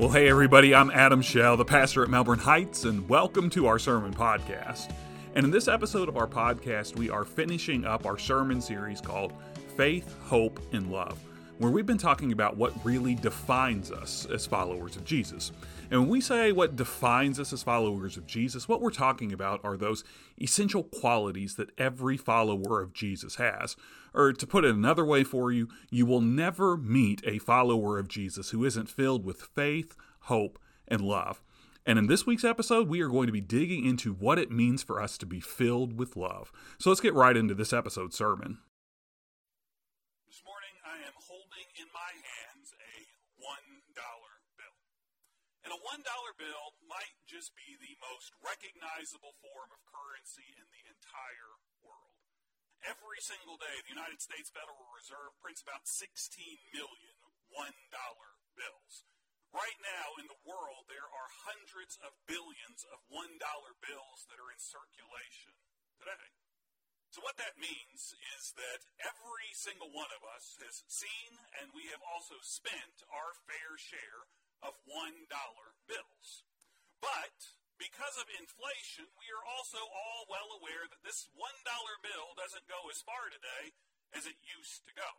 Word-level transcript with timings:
Well, 0.00 0.08
hey, 0.08 0.30
everybody, 0.30 0.74
I'm 0.74 0.90
Adam 0.92 1.20
Shell, 1.20 1.58
the 1.58 1.64
pastor 1.66 2.02
at 2.02 2.08
Melbourne 2.08 2.38
Heights, 2.38 2.84
and 2.84 3.06
welcome 3.06 3.50
to 3.50 3.66
our 3.66 3.78
sermon 3.78 4.14
podcast. 4.14 4.90
And 5.34 5.44
in 5.44 5.50
this 5.50 5.68
episode 5.68 6.08
of 6.08 6.16
our 6.16 6.26
podcast, 6.26 6.96
we 6.96 7.10
are 7.10 7.22
finishing 7.22 7.84
up 7.84 8.06
our 8.06 8.16
sermon 8.16 8.62
series 8.62 9.02
called 9.02 9.34
Faith, 9.76 10.16
Hope, 10.22 10.58
and 10.72 10.90
Love, 10.90 11.18
where 11.58 11.70
we've 11.70 11.84
been 11.84 11.98
talking 11.98 12.32
about 12.32 12.56
what 12.56 12.72
really 12.82 13.14
defines 13.14 13.92
us 13.92 14.26
as 14.32 14.46
followers 14.46 14.96
of 14.96 15.04
Jesus. 15.04 15.52
And 15.90 16.02
when 16.02 16.08
we 16.08 16.20
say 16.20 16.52
what 16.52 16.76
defines 16.76 17.40
us 17.40 17.52
as 17.52 17.64
followers 17.64 18.16
of 18.16 18.26
Jesus, 18.26 18.68
what 18.68 18.80
we're 18.80 18.90
talking 18.90 19.32
about 19.32 19.60
are 19.64 19.76
those 19.76 20.04
essential 20.40 20.84
qualities 20.84 21.56
that 21.56 21.76
every 21.78 22.16
follower 22.16 22.80
of 22.80 22.92
Jesus 22.92 23.34
has. 23.36 23.74
Or 24.14 24.32
to 24.32 24.46
put 24.46 24.64
it 24.64 24.74
another 24.74 25.04
way 25.04 25.24
for 25.24 25.50
you, 25.50 25.68
you 25.90 26.06
will 26.06 26.20
never 26.20 26.76
meet 26.76 27.22
a 27.24 27.38
follower 27.38 27.98
of 27.98 28.06
Jesus 28.08 28.50
who 28.50 28.64
isn't 28.64 28.88
filled 28.88 29.24
with 29.24 29.42
faith, 29.42 29.96
hope, 30.22 30.60
and 30.86 31.00
love. 31.00 31.42
And 31.86 31.98
in 31.98 32.06
this 32.06 32.26
week's 32.26 32.44
episode, 32.44 32.88
we 32.88 33.00
are 33.00 33.08
going 33.08 33.26
to 33.26 33.32
be 33.32 33.40
digging 33.40 33.84
into 33.84 34.12
what 34.12 34.38
it 34.38 34.50
means 34.50 34.82
for 34.82 35.02
us 35.02 35.18
to 35.18 35.26
be 35.26 35.40
filled 35.40 35.98
with 35.98 36.14
love. 36.16 36.52
So 36.78 36.90
let's 36.90 37.00
get 37.00 37.14
right 37.14 37.36
into 37.36 37.54
this 37.54 37.72
episode 37.72 38.14
sermon. 38.14 38.58
This 40.28 40.42
morning, 40.44 40.76
I 40.84 40.98
am 41.06 41.14
holding 41.26 41.66
in 41.80 41.86
my 41.92 42.12
hands 42.14 42.74
a 42.78 43.10
$1 43.40 43.96
bill. 43.96 44.76
And 45.70 45.78
a 45.78 45.86
$1 45.86 46.02
bill 46.34 46.66
might 46.90 47.14
just 47.30 47.54
be 47.54 47.78
the 47.78 47.94
most 48.02 48.34
recognizable 48.42 49.38
form 49.38 49.70
of 49.70 49.78
currency 49.86 50.50
in 50.58 50.66
the 50.66 50.82
entire 50.82 51.62
world. 51.86 52.18
Every 52.82 53.22
single 53.22 53.54
day, 53.54 53.78
the 53.86 53.94
United 53.94 54.18
States 54.18 54.50
Federal 54.50 54.90
Reserve 54.90 55.30
prints 55.38 55.62
about 55.62 55.86
16 55.86 56.74
million 56.74 57.14
$1 57.54 57.70
bills. 58.58 59.06
Right 59.54 59.78
now 59.78 60.18
in 60.18 60.26
the 60.26 60.42
world, 60.42 60.90
there 60.90 61.06
are 61.06 61.38
hundreds 61.46 61.94
of 62.02 62.18
billions 62.26 62.82
of 62.90 63.06
$1 63.06 63.30
bills 63.30 64.26
that 64.26 64.42
are 64.42 64.50
in 64.50 64.58
circulation 64.58 65.54
today. 66.02 66.34
So, 67.14 67.22
what 67.22 67.38
that 67.38 67.62
means 67.62 68.10
is 68.34 68.58
that 68.58 68.90
every 69.06 69.54
single 69.54 69.94
one 69.94 70.10
of 70.18 70.26
us 70.34 70.58
has 70.66 70.82
seen 70.90 71.38
and 71.62 71.70
we 71.78 71.86
have 71.94 72.02
also 72.02 72.42
spent 72.42 73.06
our 73.06 73.38
fair 73.46 73.78
share 73.78 74.26
of 74.62 74.76
$1 74.84 75.26
bills. 75.88 76.28
But 77.00 77.36
because 77.80 78.16
of 78.20 78.28
inflation, 78.36 79.08
we 79.16 79.28
are 79.32 79.44
also 79.56 79.80
all 79.80 80.28
well 80.28 80.60
aware 80.60 80.84
that 80.88 81.00
this 81.00 81.28
$1 81.32 81.40
bill 82.04 82.28
doesn't 82.36 82.68
go 82.68 82.80
as 82.92 83.00
far 83.00 83.32
today 83.32 83.72
as 84.12 84.28
it 84.28 84.36
used 84.44 84.84
to 84.84 84.92
go. 84.92 85.10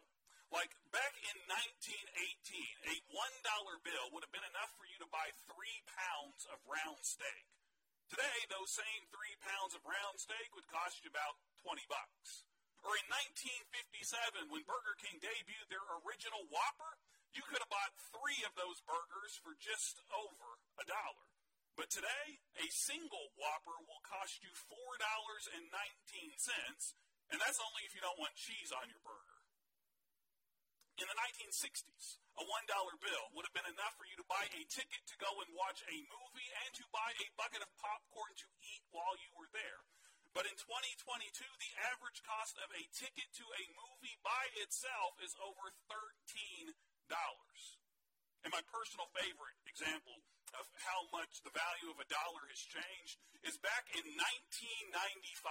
Like 0.52 0.76
back 0.92 1.16
in 1.24 1.38
1918, 1.48 2.92
a 2.92 2.96
$1 3.08 3.88
bill 3.88 4.06
would 4.12 4.24
have 4.28 4.36
been 4.36 4.52
enough 4.52 4.76
for 4.76 4.84
you 4.86 5.00
to 5.00 5.08
buy 5.08 5.32
three 5.48 5.80
pounds 5.88 6.44
of 6.52 6.60
round 6.68 7.02
steak. 7.08 7.48
Today, 8.12 8.44
those 8.52 8.68
same 8.76 9.08
three 9.08 9.40
pounds 9.40 9.72
of 9.72 9.88
round 9.88 10.20
steak 10.20 10.52
would 10.52 10.68
cost 10.68 11.00
you 11.00 11.08
about 11.08 11.40
20 11.64 11.80
bucks. 11.88 12.44
Or 12.84 12.92
in 13.00 13.08
1957, 13.08 14.52
when 14.52 14.68
Burger 14.68 15.00
King 15.00 15.24
debuted 15.24 15.72
their 15.72 15.86
original 16.04 16.44
Whopper, 16.52 17.00
you 17.32 17.44
could 17.48 17.64
have 17.64 17.72
bought 17.72 17.96
three 18.12 18.44
of 18.44 18.54
those 18.60 18.84
burgers 18.84 19.40
for 19.40 19.56
just 19.56 20.04
over 20.12 20.60
a 20.80 20.86
dollar. 20.88 21.28
But 21.80 21.88
today, 21.88 22.44
a 22.60 22.68
single 22.68 23.32
Whopper 23.40 23.80
will 23.88 24.04
cost 24.04 24.44
you 24.44 24.52
$4.19, 24.52 25.72
and 27.32 27.40
that's 27.40 27.64
only 27.64 27.88
if 27.88 27.96
you 27.96 28.04
don't 28.04 28.20
want 28.20 28.36
cheese 28.36 28.76
on 28.76 28.92
your 28.92 29.00
burger. 29.00 29.40
In 31.00 31.08
the 31.08 31.18
1960s, 31.18 32.20
a 32.38 32.44
$1 32.44 33.02
bill 33.02 33.26
would 33.34 33.48
have 33.48 33.56
been 33.56 33.72
enough 33.72 33.96
for 33.96 34.06
you 34.06 34.20
to 34.20 34.28
buy 34.28 34.44
a 34.52 34.62
ticket 34.68 35.02
to 35.08 35.16
go 35.18 35.32
and 35.42 35.50
watch 35.56 35.82
a 35.88 35.98
movie 36.12 36.52
and 36.62 36.72
to 36.76 36.86
buy 36.92 37.10
a 37.18 37.34
bucket 37.40 37.64
of 37.64 37.72
popcorn 37.80 38.36
to 38.36 38.48
eat 38.62 38.84
while 38.92 39.16
you 39.18 39.32
were 39.34 39.50
there. 39.56 39.82
But 40.36 40.46
in 40.46 40.56
2022, 40.60 41.42
the 41.42 41.72
average 41.92 42.22
cost 42.28 42.60
of 42.60 42.70
a 42.72 42.84
ticket 42.94 43.32
to 43.40 43.46
a 43.48 43.64
movie 43.74 44.20
by 44.22 44.52
itself 44.62 45.18
is 45.24 45.36
over 45.40 45.74
$13. 45.90 46.91
And 48.42 48.56
my 48.56 48.64
personal 48.74 49.06
favorite 49.14 49.60
example 49.70 50.18
of 50.58 50.66
how 50.82 51.06
much 51.14 51.46
the 51.46 51.54
value 51.54 51.94
of 51.94 52.02
a 52.02 52.10
dollar 52.10 52.44
has 52.50 52.64
changed 52.64 53.22
is 53.46 53.62
back 53.62 53.86
in 53.94 54.04
1995, 54.04 55.46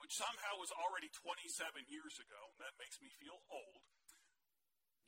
which 0.00 0.16
somehow 0.16 0.56
was 0.56 0.72
already 0.74 1.12
27 1.12 1.52
years 1.92 2.16
ago. 2.16 2.40
And 2.56 2.64
that 2.64 2.80
makes 2.80 2.96
me 2.98 3.12
feel 3.20 3.44
old 3.52 3.84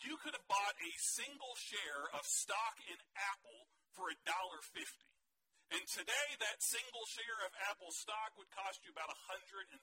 you 0.02 0.18
could 0.18 0.34
have 0.34 0.50
bought 0.50 0.74
a 0.82 0.92
single 0.98 1.54
share 1.54 2.10
of 2.18 2.26
stock 2.26 2.74
in 2.90 2.98
Apple 3.14 3.70
for 3.94 4.10
a 4.10 4.18
dollar 4.26 4.58
fifty. 4.74 5.06
And 5.72 5.80
today, 5.88 6.28
that 6.42 6.60
single 6.60 7.06
share 7.08 7.40
of 7.48 7.56
Apple 7.70 7.94
stock 7.96 8.36
would 8.36 8.50
cost 8.52 8.84
you 8.84 8.92
about 8.92 9.08
$175. 9.08 9.80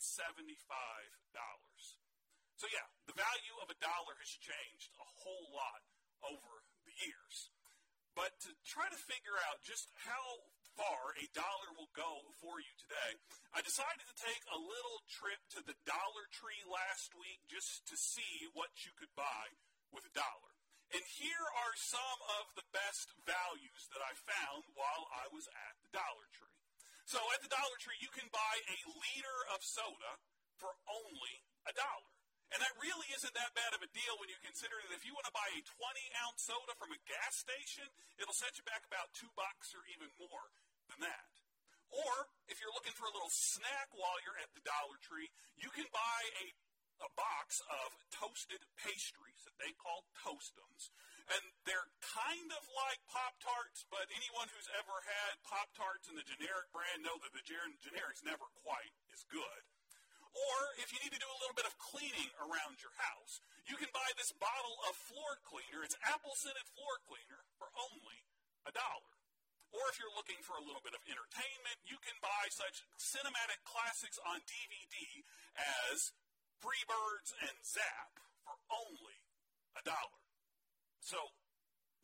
So, 2.62 2.70
yeah, 2.70 2.86
the 3.10 3.18
value 3.18 3.58
of 3.58 3.74
a 3.74 3.78
dollar 3.82 4.14
has 4.22 4.30
changed 4.38 4.94
a 5.02 5.08
whole 5.24 5.50
lot 5.50 5.82
over 6.24 6.64
the 6.86 6.96
years. 7.00 7.52
But 8.18 8.36
to 8.44 8.52
try 8.68 8.90
to 8.90 9.08
figure 9.08 9.38
out 9.48 9.64
just 9.64 9.88
how 10.04 10.52
far 10.76 11.16
a 11.16 11.28
dollar 11.32 11.72
will 11.76 11.92
go 11.96 12.36
for 12.44 12.60
you 12.60 12.74
today, 12.76 13.16
I 13.56 13.64
decided 13.64 14.04
to 14.04 14.16
take 14.20 14.44
a 14.52 14.60
little 14.60 15.00
trip 15.08 15.40
to 15.56 15.62
the 15.64 15.78
Dollar 15.88 16.26
Tree 16.32 16.64
last 16.68 17.16
week 17.16 17.40
just 17.48 17.88
to 17.88 17.96
see 17.96 18.48
what 18.52 18.72
you 18.84 18.92
could 19.00 19.12
buy 19.16 19.56
with 19.96 20.04
a 20.04 20.14
dollar. 20.16 20.52
And 20.90 21.06
here 21.22 21.48
are 21.64 21.76
some 21.78 22.20
of 22.42 22.52
the 22.58 22.68
best 22.76 23.14
values 23.24 23.82
that 23.94 24.02
I 24.02 24.18
found 24.18 24.66
while 24.74 25.06
I 25.16 25.30
was 25.30 25.46
at 25.46 25.76
the 25.86 25.94
Dollar 25.94 26.28
Tree. 26.34 26.60
So 27.06 27.22
at 27.34 27.42
the 27.46 27.50
Dollar 27.54 27.78
Tree, 27.80 27.98
you 28.02 28.12
can 28.12 28.28
buy 28.34 28.56
a 28.68 28.80
liter 28.90 29.38
of 29.54 29.62
soda 29.62 30.20
for 30.60 30.76
only 30.90 31.46
a 31.70 31.74
dollar. 31.74 32.19
And 32.50 32.60
that 32.60 32.74
really 32.82 33.10
isn't 33.14 33.36
that 33.38 33.54
bad 33.54 33.78
of 33.78 33.86
a 33.86 33.90
deal 33.94 34.18
when 34.18 34.30
you 34.30 34.40
consider 34.42 34.74
that 34.74 34.98
if 34.98 35.06
you 35.06 35.14
want 35.14 35.30
to 35.30 35.36
buy 35.36 35.50
a 35.54 35.62
20 35.62 36.22
ounce 36.26 36.42
soda 36.50 36.74
from 36.82 36.90
a 36.90 37.00
gas 37.06 37.38
station, 37.38 37.86
it'll 38.18 38.38
set 38.38 38.58
you 38.58 38.66
back 38.66 38.82
about 38.90 39.14
two 39.14 39.30
bucks 39.38 39.78
or 39.78 39.86
even 39.94 40.10
more 40.18 40.50
than 40.90 41.06
that. 41.06 41.30
Or 41.94 42.30
if 42.50 42.62
you're 42.62 42.74
looking 42.74 42.94
for 42.94 43.10
a 43.10 43.14
little 43.14 43.34
snack 43.34 43.90
while 43.94 44.18
you're 44.26 44.38
at 44.42 44.54
the 44.54 44.66
Dollar 44.66 44.98
Tree, 45.02 45.30
you 45.58 45.70
can 45.74 45.90
buy 45.90 46.22
a 46.42 46.54
a 47.00 47.12
box 47.16 47.64
of 47.72 47.96
toasted 48.12 48.60
pastries 48.76 49.48
that 49.48 49.56
they 49.56 49.72
call 49.80 50.04
Toastems. 50.20 50.92
And 51.32 51.44
they're 51.64 51.88
kind 52.02 52.50
of 52.52 52.64
like 52.76 53.00
Pop 53.08 53.38
Tarts, 53.40 53.86
but 53.88 54.10
anyone 54.12 54.50
who's 54.52 54.68
ever 54.76 54.98
had 55.06 55.40
Pop 55.46 55.70
Tarts 55.78 56.10
in 56.12 56.18
the 56.18 56.26
generic 56.26 56.68
brand 56.76 57.06
know 57.06 57.16
that 57.22 57.32
the 57.32 57.46
generic's 57.46 58.26
never 58.26 58.44
quite 58.66 58.94
as 59.14 59.24
good. 59.30 59.62
Or 60.34 60.58
if 60.80 60.94
you 60.94 61.02
need 61.02 61.14
to 61.14 61.22
do 61.22 61.28
a 61.30 61.40
little 61.42 61.58
bit 61.58 61.66
of 61.66 61.74
cleaning 61.82 62.30
around 62.38 62.80
your 62.80 62.94
house, 62.96 63.42
you 63.66 63.76
can 63.76 63.90
buy 63.92 64.10
this 64.16 64.32
bottle 64.38 64.78
of 64.88 64.94
floor 65.10 65.42
cleaner. 65.46 65.82
It's 65.82 65.98
apple 66.06 66.38
scented 66.38 66.66
floor 66.74 66.96
cleaner 67.06 67.42
for 67.58 67.70
only 67.74 68.20
a 68.66 68.72
dollar. 68.72 69.14
Or 69.70 69.86
if 69.94 70.02
you're 70.02 70.14
looking 70.18 70.42
for 70.42 70.58
a 70.58 70.66
little 70.66 70.82
bit 70.82 70.98
of 70.98 71.02
entertainment, 71.06 71.78
you 71.86 72.02
can 72.02 72.18
buy 72.26 72.50
such 72.50 72.82
cinematic 72.98 73.62
classics 73.66 74.18
on 74.26 74.42
DVD 74.42 74.98
as 75.94 76.14
Free 76.58 76.82
Birds 76.90 77.38
and 77.38 77.54
Zap 77.62 78.18
for 78.42 78.58
only 78.74 79.20
a 79.78 79.86
dollar. 79.86 80.22
So 81.06 81.22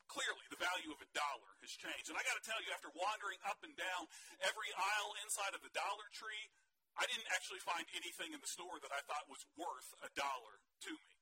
clearly 0.05 0.45
the 0.53 0.61
value 0.61 0.93
of 0.93 1.01
a 1.01 1.09
dollar 1.17 1.51
has 1.65 1.73
changed. 1.73 2.13
And 2.13 2.17
I 2.17 2.23
got 2.23 2.37
to 2.37 2.45
tell 2.45 2.61
you, 2.61 2.69
after 2.69 2.93
wandering 2.93 3.41
up 3.49 3.59
and 3.65 3.73
down 3.73 4.05
every 4.45 4.69
aisle 4.77 5.11
inside 5.25 5.57
of 5.57 5.65
the 5.65 5.73
Dollar 5.73 6.07
Tree, 6.13 6.45
I 6.95 7.03
didn't 7.11 7.27
actually 7.35 7.59
find 7.63 7.83
anything 7.91 8.31
in 8.31 8.39
the 8.39 8.47
store 8.47 8.79
that 8.79 8.91
I 8.95 9.03
thought 9.03 9.27
was 9.27 9.43
worth 9.59 9.89
a 10.03 10.09
dollar 10.15 10.63
to 10.87 10.91
me. 10.95 11.15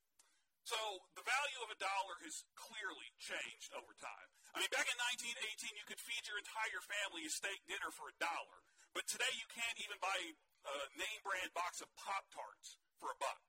So 0.64 0.80
the 1.18 1.26
value 1.28 1.60
of 1.60 1.74
a 1.76 1.82
dollar 1.82 2.16
has 2.24 2.48
clearly 2.56 3.12
changed 3.20 3.76
over 3.76 3.92
time. 4.00 4.30
I 4.56 4.64
mean, 4.64 4.72
back 4.72 4.88
in 4.88 4.96
1918, 5.20 5.76
you 5.76 5.84
could 5.84 6.00
feed 6.00 6.24
your 6.24 6.40
entire 6.40 6.80
family 6.88 7.28
a 7.28 7.32
steak 7.34 7.60
dinner 7.68 7.92
for 7.92 8.08
a 8.08 8.16
dollar. 8.22 8.64
But 8.96 9.10
today, 9.10 9.34
you 9.36 9.50
can't 9.52 9.76
even 9.82 9.98
buy 10.00 10.16
a 10.16 10.76
name 10.96 11.20
brand 11.26 11.52
box 11.58 11.82
of 11.82 11.90
Pop 11.98 12.30
Tarts 12.32 12.80
for 13.02 13.12
a 13.12 13.18
buck. 13.20 13.44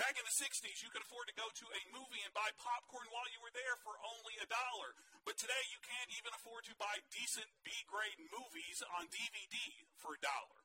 Back 0.00 0.16
in 0.16 0.24
the 0.24 0.32
60s, 0.32 0.80
you 0.80 0.88
could 0.88 1.04
afford 1.04 1.28
to 1.28 1.36
go 1.36 1.44
to 1.44 1.66
a 1.68 1.92
movie 1.92 2.24
and 2.24 2.32
buy 2.32 2.48
popcorn 2.56 3.04
while 3.12 3.28
you 3.28 3.44
were 3.44 3.52
there 3.52 3.76
for 3.84 3.92
only 4.00 4.34
a 4.40 4.48
dollar. 4.48 4.96
But 5.28 5.36
today, 5.36 5.60
you 5.68 5.78
can't 5.84 6.08
even 6.16 6.32
afford 6.32 6.64
to 6.72 6.74
buy 6.80 7.04
decent 7.12 7.52
B 7.62 7.70
grade 7.84 8.16
movies 8.32 8.80
on 8.96 9.12
DVD 9.12 9.60
for 10.00 10.16
a 10.16 10.24
dollar. 10.24 10.59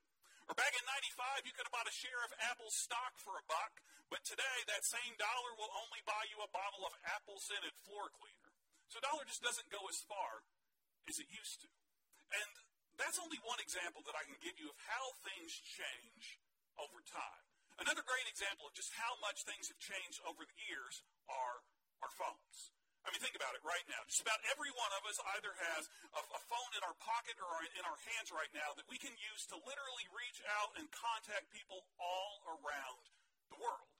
Or 0.45 0.53
back 0.53 0.77
in 0.77 0.85
95, 0.85 1.41
you 1.49 1.53
could 1.57 1.65
have 1.65 1.73
bought 1.73 1.89
a 1.89 1.95
share 1.95 2.21
of 2.21 2.29
Apple 2.53 2.69
stock 2.69 3.17
for 3.17 3.33
a 3.33 3.43
buck, 3.49 3.81
but 4.13 4.21
today 4.21 4.57
that 4.69 4.85
same 4.85 5.17
dollar 5.17 5.57
will 5.57 5.73
only 5.73 6.05
buy 6.05 6.21
you 6.29 6.37
a 6.45 6.53
bottle 6.53 6.85
of 6.85 6.93
apple 7.17 7.41
scented 7.41 7.73
floor 7.81 8.13
cleaner. 8.13 8.53
So 8.93 9.01
dollar 9.01 9.25
just 9.25 9.41
doesn't 9.41 9.73
go 9.73 9.81
as 9.89 10.05
far 10.05 10.45
as 11.09 11.17
it 11.17 11.25
used 11.33 11.65
to. 11.65 11.69
And 12.37 12.51
that's 13.01 13.17
only 13.17 13.41
one 13.41 13.57
example 13.57 14.05
that 14.05 14.13
I 14.13 14.23
can 14.29 14.37
give 14.37 14.55
you 14.61 14.69
of 14.69 14.77
how 14.85 15.17
things 15.25 15.49
change 15.49 16.37
over 16.77 17.01
time. 17.01 17.43
Another 17.81 18.05
great 18.05 18.29
example 18.29 18.69
of 18.69 18.77
just 18.77 18.93
how 18.95 19.17
much 19.19 19.43
things 19.43 19.67
have 19.67 19.81
changed 19.81 20.21
over 20.23 20.45
the 20.45 20.59
years 20.69 21.01
are 21.27 21.65
our 22.05 22.13
phones. 22.13 22.71
I 23.05 23.13
mean, 23.13 23.21
think 23.21 23.37
about 23.37 23.53
it 23.53 23.61
right 23.61 23.85
now. 23.85 24.01
Just 24.09 24.25
about 24.25 24.41
every 24.49 24.73
one 24.73 24.89
of 24.97 25.05
us 25.05 25.21
either 25.37 25.53
has 25.77 25.85
a, 26.17 26.21
a 26.25 26.41
phone 26.49 26.71
in 26.73 26.81
our 26.81 26.97
pocket 26.97 27.37
or 27.37 27.53
in 27.77 27.85
our 27.85 27.99
hands 28.09 28.33
right 28.33 28.49
now 28.57 28.73
that 28.73 28.89
we 28.89 28.97
can 28.97 29.13
use 29.21 29.45
to 29.53 29.61
literally 29.61 30.09
reach 30.09 30.41
out 30.57 30.73
and 30.81 30.89
contact 30.89 31.53
people 31.53 31.85
all 32.01 32.41
around 32.57 33.05
the 33.53 33.61
world. 33.61 33.93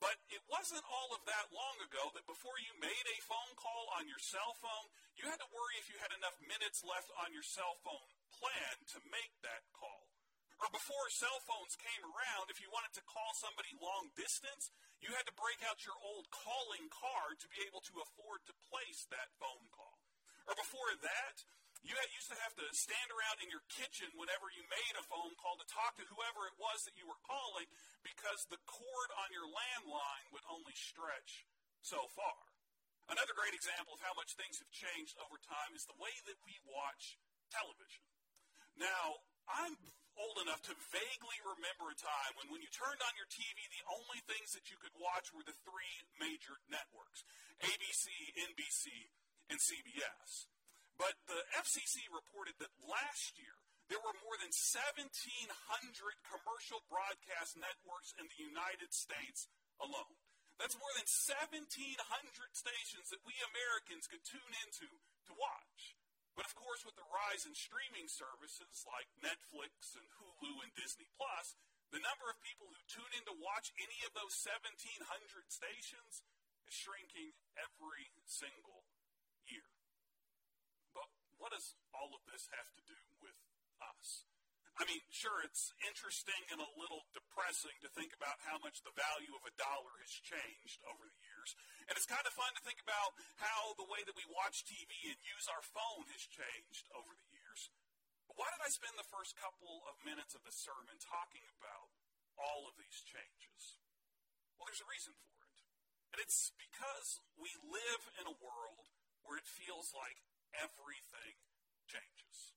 But 0.00 0.16
it 0.28 0.44
wasn't 0.48 0.84
all 0.88 1.12
of 1.16 1.24
that 1.24 1.52
long 1.52 1.76
ago 1.80 2.12
that 2.16 2.28
before 2.28 2.56
you 2.60 2.72
made 2.80 3.06
a 3.12 3.24
phone 3.24 3.52
call 3.56 3.88
on 3.96 4.08
your 4.08 4.20
cell 4.20 4.56
phone, 4.60 4.88
you 5.16 5.24
had 5.28 5.40
to 5.40 5.48
worry 5.52 5.76
if 5.80 5.88
you 5.88 5.96
had 6.00 6.12
enough 6.16 6.36
minutes 6.44 6.84
left 6.84 7.08
on 7.24 7.32
your 7.32 7.44
cell 7.44 7.80
phone 7.80 8.12
plan 8.40 8.76
to 8.92 8.98
make 9.08 9.32
that 9.40 9.64
call. 9.72 10.15
Or 10.56 10.72
before 10.72 11.06
cell 11.12 11.36
phones 11.44 11.76
came 11.76 12.00
around, 12.00 12.48
if 12.48 12.64
you 12.64 12.72
wanted 12.72 12.96
to 12.96 13.04
call 13.04 13.28
somebody 13.36 13.76
long 13.76 14.08
distance, 14.16 14.72
you 15.04 15.12
had 15.12 15.28
to 15.28 15.36
break 15.36 15.60
out 15.68 15.84
your 15.84 15.96
old 16.00 16.32
calling 16.32 16.88
card 16.88 17.36
to 17.44 17.52
be 17.52 17.60
able 17.68 17.84
to 17.84 18.00
afford 18.00 18.40
to 18.48 18.64
place 18.72 19.04
that 19.12 19.36
phone 19.36 19.68
call. 19.68 20.00
Or 20.48 20.56
before 20.56 20.96
that, 21.04 21.36
you 21.84 21.92
used 21.92 22.32
to 22.32 22.42
have 22.42 22.56
to 22.58 22.66
stand 22.74 23.08
around 23.14 23.38
in 23.44 23.52
your 23.52 23.62
kitchen 23.70 24.10
whenever 24.18 24.50
you 24.50 24.64
made 24.66 24.94
a 24.98 25.06
phone 25.06 25.36
call 25.38 25.54
to 25.60 25.68
talk 25.70 25.94
to 26.00 26.10
whoever 26.10 26.48
it 26.50 26.58
was 26.58 26.82
that 26.82 26.98
you 26.98 27.06
were 27.06 27.20
calling 27.22 27.68
because 28.02 28.42
the 28.50 28.58
cord 28.66 29.10
on 29.22 29.30
your 29.30 29.46
landline 29.46 30.26
would 30.34 30.42
only 30.50 30.74
stretch 30.74 31.46
so 31.84 32.00
far. 32.16 32.40
Another 33.06 33.38
great 33.38 33.54
example 33.54 33.94
of 33.94 34.02
how 34.02 34.18
much 34.18 34.34
things 34.34 34.58
have 34.58 34.72
changed 34.74 35.14
over 35.22 35.38
time 35.38 35.78
is 35.78 35.86
the 35.86 36.00
way 36.02 36.10
that 36.26 36.42
we 36.42 36.58
watch 36.66 37.22
television. 37.54 38.02
Now, 38.74 39.22
I'm 39.46 39.78
old 40.16 40.40
enough 40.40 40.64
to 40.66 40.74
vaguely 40.92 41.38
remember 41.44 41.92
a 41.92 41.96
time 41.96 42.32
when 42.40 42.48
when 42.48 42.64
you 42.64 42.70
turned 42.72 43.00
on 43.04 43.14
your 43.16 43.28
TV, 43.28 43.56
the 43.68 43.86
only 43.88 44.20
things 44.24 44.56
that 44.56 44.68
you 44.72 44.76
could 44.80 44.94
watch 44.96 45.32
were 45.32 45.44
the 45.44 45.56
three 45.64 45.96
major 46.16 46.56
networks 46.68 47.24
ABC, 47.64 48.08
NBC, 48.36 49.12
and 49.48 49.56
CBS. 49.60 50.50
But 50.96 51.16
the 51.28 51.40
FCC 51.56 52.08
reported 52.08 52.56
that 52.60 52.72
last 52.84 53.36
year 53.36 53.56
there 53.88 54.02
were 54.02 54.16
more 54.24 54.36
than 54.40 54.50
1,700 54.50 55.08
commercial 56.26 56.80
broadcast 56.90 57.54
networks 57.56 58.16
in 58.18 58.26
the 58.26 58.40
United 58.40 58.90
States 58.90 59.46
alone. 59.78 60.16
That's 60.56 60.76
more 60.80 60.92
than 60.96 61.04
1,700 61.04 61.68
stations 62.56 63.12
that 63.12 63.20
we 63.28 63.36
Americans 63.52 64.08
could 64.08 64.24
tune 64.24 64.54
into 64.64 64.88
to 65.28 65.32
watch. 65.36 65.95
But 66.36 66.44
of 66.44 66.54
course, 66.54 66.84
with 66.84 67.00
the 67.00 67.08
rise 67.08 67.48
in 67.48 67.56
streaming 67.56 68.12
services 68.12 68.84
like 68.84 69.08
Netflix 69.24 69.96
and 69.96 70.04
Hulu 70.20 70.52
and 70.60 70.72
Disney 70.76 71.08
Plus, 71.16 71.56
the 71.88 72.04
number 72.04 72.28
of 72.28 72.36
people 72.44 72.68
who 72.68 72.82
tune 72.92 73.12
in 73.16 73.24
to 73.24 73.34
watch 73.40 73.72
any 73.80 74.04
of 74.04 74.12
those 74.12 74.36
1,700 74.44 74.76
stations 75.48 76.20
is 76.68 76.74
shrinking 76.76 77.32
every 77.56 78.12
single 78.28 78.84
year 79.48 79.64
But 80.92 81.08
what 81.38 81.56
does 81.56 81.78
all 81.94 82.12
of 82.12 82.22
this 82.28 82.50
have 82.52 82.68
to 82.74 82.82
do 82.84 83.00
with 83.24 83.38
us? 83.80 84.26
I 84.76 84.84
mean, 84.84 85.00
sure, 85.08 85.40
it's 85.40 85.72
interesting 85.88 86.42
and 86.52 86.60
a 86.60 86.68
little 86.76 87.08
depressing 87.16 87.72
to 87.80 87.88
think 87.96 88.12
about 88.12 88.36
how 88.44 88.60
much 88.60 88.84
the 88.84 88.92
value 88.92 89.32
of 89.32 89.48
a 89.48 89.56
dollar 89.56 89.94
has 90.04 90.12
changed 90.20 90.84
over 90.84 91.08
the 91.08 91.25
years. 91.36 91.52
And 91.84 91.94
it's 91.94 92.08
kind 92.08 92.24
of 92.24 92.32
fun 92.32 92.56
to 92.56 92.64
think 92.64 92.80
about 92.80 93.12
how 93.36 93.76
the 93.76 93.86
way 93.86 94.00
that 94.08 94.16
we 94.16 94.24
watch 94.32 94.64
TV 94.64 94.88
and 95.12 95.20
use 95.20 95.46
our 95.52 95.60
phone 95.60 96.08
has 96.16 96.24
changed 96.24 96.88
over 96.96 97.12
the 97.12 97.28
years. 97.36 97.68
But 98.24 98.40
why 98.40 98.48
did 98.56 98.64
I 98.64 98.72
spend 98.72 98.96
the 98.96 99.12
first 99.12 99.36
couple 99.36 99.84
of 99.86 100.00
minutes 100.02 100.32
of 100.32 100.42
the 100.42 100.54
sermon 100.54 100.96
talking 100.98 101.44
about 101.60 101.92
all 102.40 102.64
of 102.64 102.80
these 102.80 103.04
changes? 103.04 103.78
Well, 104.56 104.66
there's 104.66 104.82
a 104.82 104.88
reason 104.88 105.12
for 105.12 105.36
it. 105.44 105.56
And 106.16 106.18
it's 106.24 106.56
because 106.56 107.20
we 107.36 107.52
live 107.60 108.02
in 108.16 108.24
a 108.24 108.40
world 108.40 108.88
where 109.20 109.36
it 109.36 109.44
feels 109.46 109.92
like 109.92 110.24
everything 110.56 111.36
changes. 111.84 112.56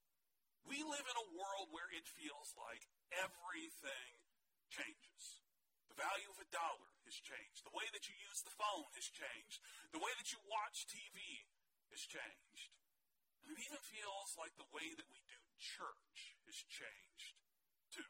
We 0.64 0.80
live 0.86 1.06
in 1.06 1.18
a 1.18 1.32
world 1.36 1.74
where 1.74 1.92
it 1.92 2.08
feels 2.08 2.56
like 2.56 2.88
everything 3.12 4.16
changes. 4.72 5.42
Value 6.00 6.32
of 6.32 6.40
a 6.40 6.48
dollar 6.48 6.92
has 7.04 7.18
changed. 7.20 7.68
The 7.68 7.76
way 7.76 7.84
that 7.92 8.08
you 8.08 8.16
use 8.24 8.40
the 8.40 8.56
phone 8.56 8.88
has 8.96 9.12
changed. 9.12 9.60
The 9.92 10.00
way 10.00 10.16
that 10.16 10.32
you 10.32 10.40
watch 10.48 10.88
TV 10.88 11.20
has 11.92 12.00
changed. 12.08 12.72
And 13.44 13.52
it 13.52 13.60
even 13.68 13.84
feels 13.84 14.40
like 14.40 14.56
the 14.56 14.72
way 14.72 14.96
that 14.96 15.12
we 15.12 15.20
do 15.28 15.40
church 15.60 16.40
has 16.48 16.56
changed 16.72 17.36
too. 17.92 18.08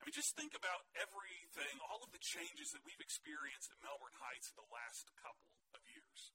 I 0.00 0.08
mean, 0.08 0.16
just 0.16 0.32
think 0.32 0.56
about 0.56 0.88
everything, 0.96 1.76
all 1.84 2.00
of 2.00 2.14
the 2.14 2.22
changes 2.24 2.72
that 2.72 2.84
we've 2.88 3.04
experienced 3.04 3.68
at 3.68 3.84
Melbourne 3.84 4.16
Heights 4.16 4.48
in 4.48 4.56
the 4.56 4.72
last 4.72 5.12
couple 5.20 5.52
of 5.76 5.84
years. 5.92 6.32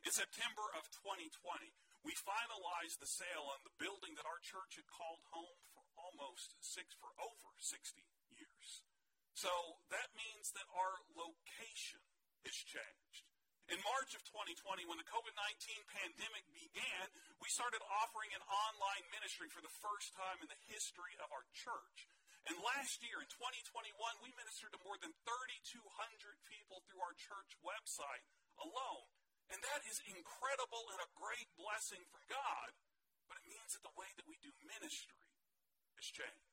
In 0.00 0.12
September 0.14 0.64
of 0.72 0.88
2020, 1.04 1.28
we 2.00 2.16
finalized 2.16 2.96
the 2.96 3.10
sale 3.10 3.44
on 3.52 3.60
the 3.60 3.76
building 3.76 4.16
that 4.16 4.24
our 4.24 4.40
church 4.40 4.80
had 4.80 4.88
called 4.88 5.20
home 5.36 5.60
for 5.76 5.84
almost 6.00 6.56
six, 6.64 6.96
for 6.96 7.12
over 7.20 7.52
60 7.60 8.00
years. 8.32 8.88
So 9.34 9.50
that 9.94 10.10
means 10.14 10.52
that 10.52 10.66
our 10.74 10.94
location 11.16 12.02
has 12.44 12.56
changed. 12.66 13.24
In 13.70 13.78
March 13.86 14.18
of 14.18 14.22
2020, 14.26 14.82
when 14.90 14.98
the 14.98 15.06
COVID 15.06 15.30
19 15.30 15.94
pandemic 15.94 16.42
began, 16.50 17.06
we 17.38 17.46
started 17.54 17.78
offering 18.02 18.34
an 18.34 18.42
online 18.50 19.06
ministry 19.14 19.46
for 19.46 19.62
the 19.62 19.70
first 19.78 20.10
time 20.18 20.42
in 20.42 20.50
the 20.50 20.58
history 20.66 21.14
of 21.22 21.30
our 21.30 21.46
church. 21.54 22.10
And 22.50 22.58
last 22.66 22.98
year, 23.06 23.22
in 23.22 23.30
2021, 23.30 23.94
we 24.26 24.34
ministered 24.34 24.74
to 24.74 24.80
more 24.82 24.98
than 24.98 25.14
3,200 25.22 25.78
people 26.50 26.82
through 26.88 26.98
our 26.98 27.14
church 27.14 27.54
website 27.62 28.26
alone. 28.58 29.06
And 29.54 29.62
that 29.62 29.86
is 29.86 30.02
incredible 30.02 30.90
and 30.90 31.06
a 31.06 31.10
great 31.14 31.46
blessing 31.54 32.02
from 32.10 32.26
God, 32.26 32.70
but 33.30 33.38
it 33.38 33.46
means 33.46 33.78
that 33.78 33.86
the 33.86 33.94
way 33.94 34.10
that 34.18 34.26
we 34.26 34.34
do 34.42 34.50
ministry 34.66 35.22
has 35.94 36.06
changed. 36.10 36.49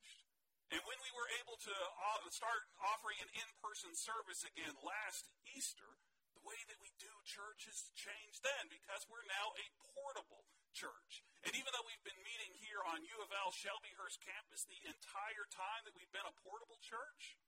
And 0.68 0.84
when 0.84 1.00
we 1.00 1.12
were 1.16 1.30
able 1.40 1.56
to 1.64 1.72
uh, 1.72 2.28
start 2.28 2.68
offering 2.84 3.16
an 3.24 3.32
in 3.32 3.50
person 3.64 3.96
service 3.96 4.44
again 4.44 4.76
last 4.84 5.32
Easter, 5.56 5.88
the 6.36 6.44
way 6.44 6.60
that 6.68 6.80
we 6.84 6.92
do 7.00 7.10
church 7.24 7.72
has 7.72 7.88
changed 7.96 8.44
then 8.44 8.68
because 8.68 9.08
we're 9.08 9.26
now 9.32 9.56
a 9.56 9.66
portable 9.96 10.44
church. 10.76 11.24
And 11.48 11.56
even 11.56 11.72
though 11.72 11.88
we've 11.88 12.04
been 12.04 12.20
meeting 12.20 12.52
here 12.60 12.84
on 12.84 13.00
U 13.00 13.18
of 13.24 13.32
L 13.32 13.56
Shelbyhurst 13.56 14.20
campus 14.20 14.68
the 14.68 14.84
entire 14.92 15.48
time 15.48 15.88
that 15.88 15.96
we've 15.96 16.12
been 16.12 16.28
a 16.28 16.40
portable 16.44 16.84
church, 16.84 17.40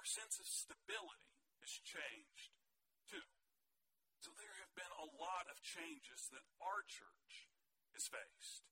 our 0.00 0.08
sense 0.08 0.40
of 0.40 0.48
stability 0.48 1.36
has 1.60 1.72
changed 1.84 2.56
too. 3.12 3.28
So 4.24 4.32
there 4.40 4.56
have 4.64 4.72
been 4.72 4.94
a 4.98 5.08
lot 5.20 5.46
of 5.52 5.60
changes 5.60 6.32
that 6.32 6.42
our 6.64 6.80
church 6.88 7.52
has 7.92 8.08
faced. 8.08 8.64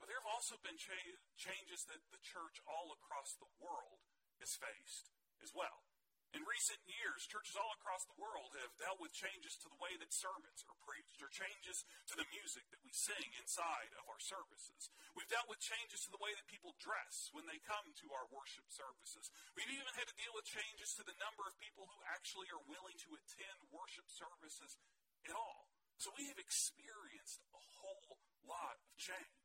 But 0.00 0.08
there 0.08 0.18
have 0.18 0.32
also 0.32 0.56
been 0.64 0.80
cha- 0.80 1.20
changes 1.36 1.84
that 1.92 2.00
the 2.08 2.24
church 2.24 2.58
all 2.64 2.96
across 2.96 3.36
the 3.36 3.52
world 3.60 4.00
has 4.40 4.56
faced 4.56 5.12
as 5.44 5.52
well. 5.52 5.84
In 6.30 6.46
recent 6.46 6.78
years, 6.86 7.26
churches 7.26 7.58
all 7.58 7.74
across 7.74 8.06
the 8.06 8.14
world 8.14 8.54
have 8.54 8.70
dealt 8.78 9.02
with 9.02 9.10
changes 9.10 9.58
to 9.60 9.66
the 9.66 9.82
way 9.82 9.98
that 9.98 10.14
sermons 10.14 10.62
are 10.70 10.78
preached, 10.86 11.18
or 11.18 11.26
changes 11.26 11.82
to 12.06 12.14
the 12.14 12.28
music 12.30 12.62
that 12.70 12.78
we 12.86 12.94
sing 12.94 13.34
inside 13.42 13.90
of 13.98 14.06
our 14.06 14.22
services. 14.22 14.94
We've 15.18 15.26
dealt 15.26 15.50
with 15.50 15.58
changes 15.58 16.06
to 16.06 16.14
the 16.14 16.22
way 16.22 16.30
that 16.38 16.46
people 16.46 16.78
dress 16.78 17.34
when 17.34 17.50
they 17.50 17.58
come 17.66 17.82
to 17.82 18.14
our 18.14 18.30
worship 18.30 18.62
services. 18.70 19.26
We've 19.58 19.74
even 19.74 19.90
had 19.98 20.06
to 20.06 20.14
deal 20.22 20.30
with 20.38 20.46
changes 20.46 20.94
to 20.96 21.04
the 21.04 21.18
number 21.18 21.42
of 21.50 21.58
people 21.58 21.90
who 21.90 21.98
actually 22.14 22.46
are 22.54 22.62
willing 22.70 22.98
to 23.10 23.18
attend 23.18 23.74
worship 23.74 24.06
services 24.06 24.78
at 25.26 25.34
all. 25.34 25.66
So 25.98 26.14
we 26.14 26.30
have 26.30 26.38
experienced 26.38 27.42
a 27.50 27.62
whole 27.82 28.22
lot 28.46 28.78
of 28.78 28.94
change. 29.02 29.39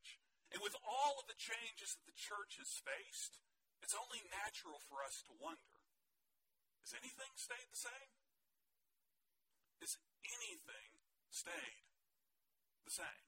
And 0.54 0.62
with 0.62 0.76
all 0.86 1.18
of 1.18 1.26
the 1.26 1.38
changes 1.38 1.96
that 1.96 2.06
the 2.06 2.18
church 2.18 2.58
has 2.62 2.70
faced, 2.82 3.42
it's 3.82 3.96
only 3.96 4.22
natural 4.30 4.82
for 4.86 5.02
us 5.02 5.22
to 5.26 5.32
wonder 5.36 5.76
has 6.86 7.02
anything 7.02 7.34
stayed 7.34 7.66
the 7.66 7.82
same? 7.82 8.10
Has 9.82 9.98
anything 10.22 10.90
stayed 11.34 11.82
the 12.86 12.94
same? 12.94 13.26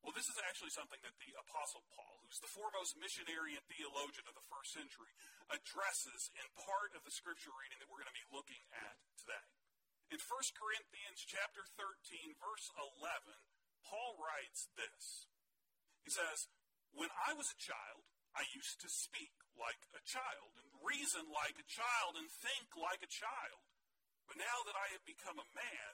Well, 0.00 0.16
this 0.16 0.32
is 0.32 0.40
actually 0.40 0.72
something 0.72 0.96
that 1.04 1.12
the 1.20 1.36
Apostle 1.36 1.84
Paul, 1.92 2.24
who's 2.24 2.40
the 2.40 2.48
foremost 2.48 2.96
missionary 2.96 3.60
and 3.60 3.64
theologian 3.68 4.24
of 4.24 4.32
the 4.32 4.48
first 4.48 4.72
century, 4.72 5.12
addresses 5.52 6.32
in 6.32 6.48
part 6.56 6.96
of 6.96 7.04
the 7.04 7.12
scripture 7.12 7.52
reading 7.52 7.76
that 7.84 7.92
we're 7.92 8.00
going 8.00 8.08
to 8.08 8.20
be 8.24 8.32
looking 8.32 8.64
at 8.72 8.96
today. 9.20 9.46
In 10.08 10.16
1 10.16 10.56
Corinthians 10.56 11.28
chapter 11.28 11.60
13, 11.76 12.40
verse 12.40 12.72
11, 12.72 13.36
Paul 13.86 14.18
writes 14.18 14.66
this. 14.74 15.30
He 16.02 16.10
says, 16.10 16.50
When 16.90 17.10
I 17.26 17.34
was 17.34 17.50
a 17.50 17.58
child, 17.58 18.02
I 18.34 18.44
used 18.52 18.82
to 18.82 18.90
speak 18.90 19.32
like 19.56 19.80
a 19.96 20.02
child, 20.04 20.58
and 20.60 20.84
reason 20.84 21.30
like 21.32 21.56
a 21.56 21.70
child, 21.70 22.18
and 22.20 22.28
think 22.28 22.74
like 22.76 23.00
a 23.00 23.08
child. 23.08 23.62
But 24.28 24.42
now 24.42 24.58
that 24.66 24.76
I 24.76 24.92
have 24.92 25.06
become 25.06 25.38
a 25.38 25.54
man, 25.54 25.92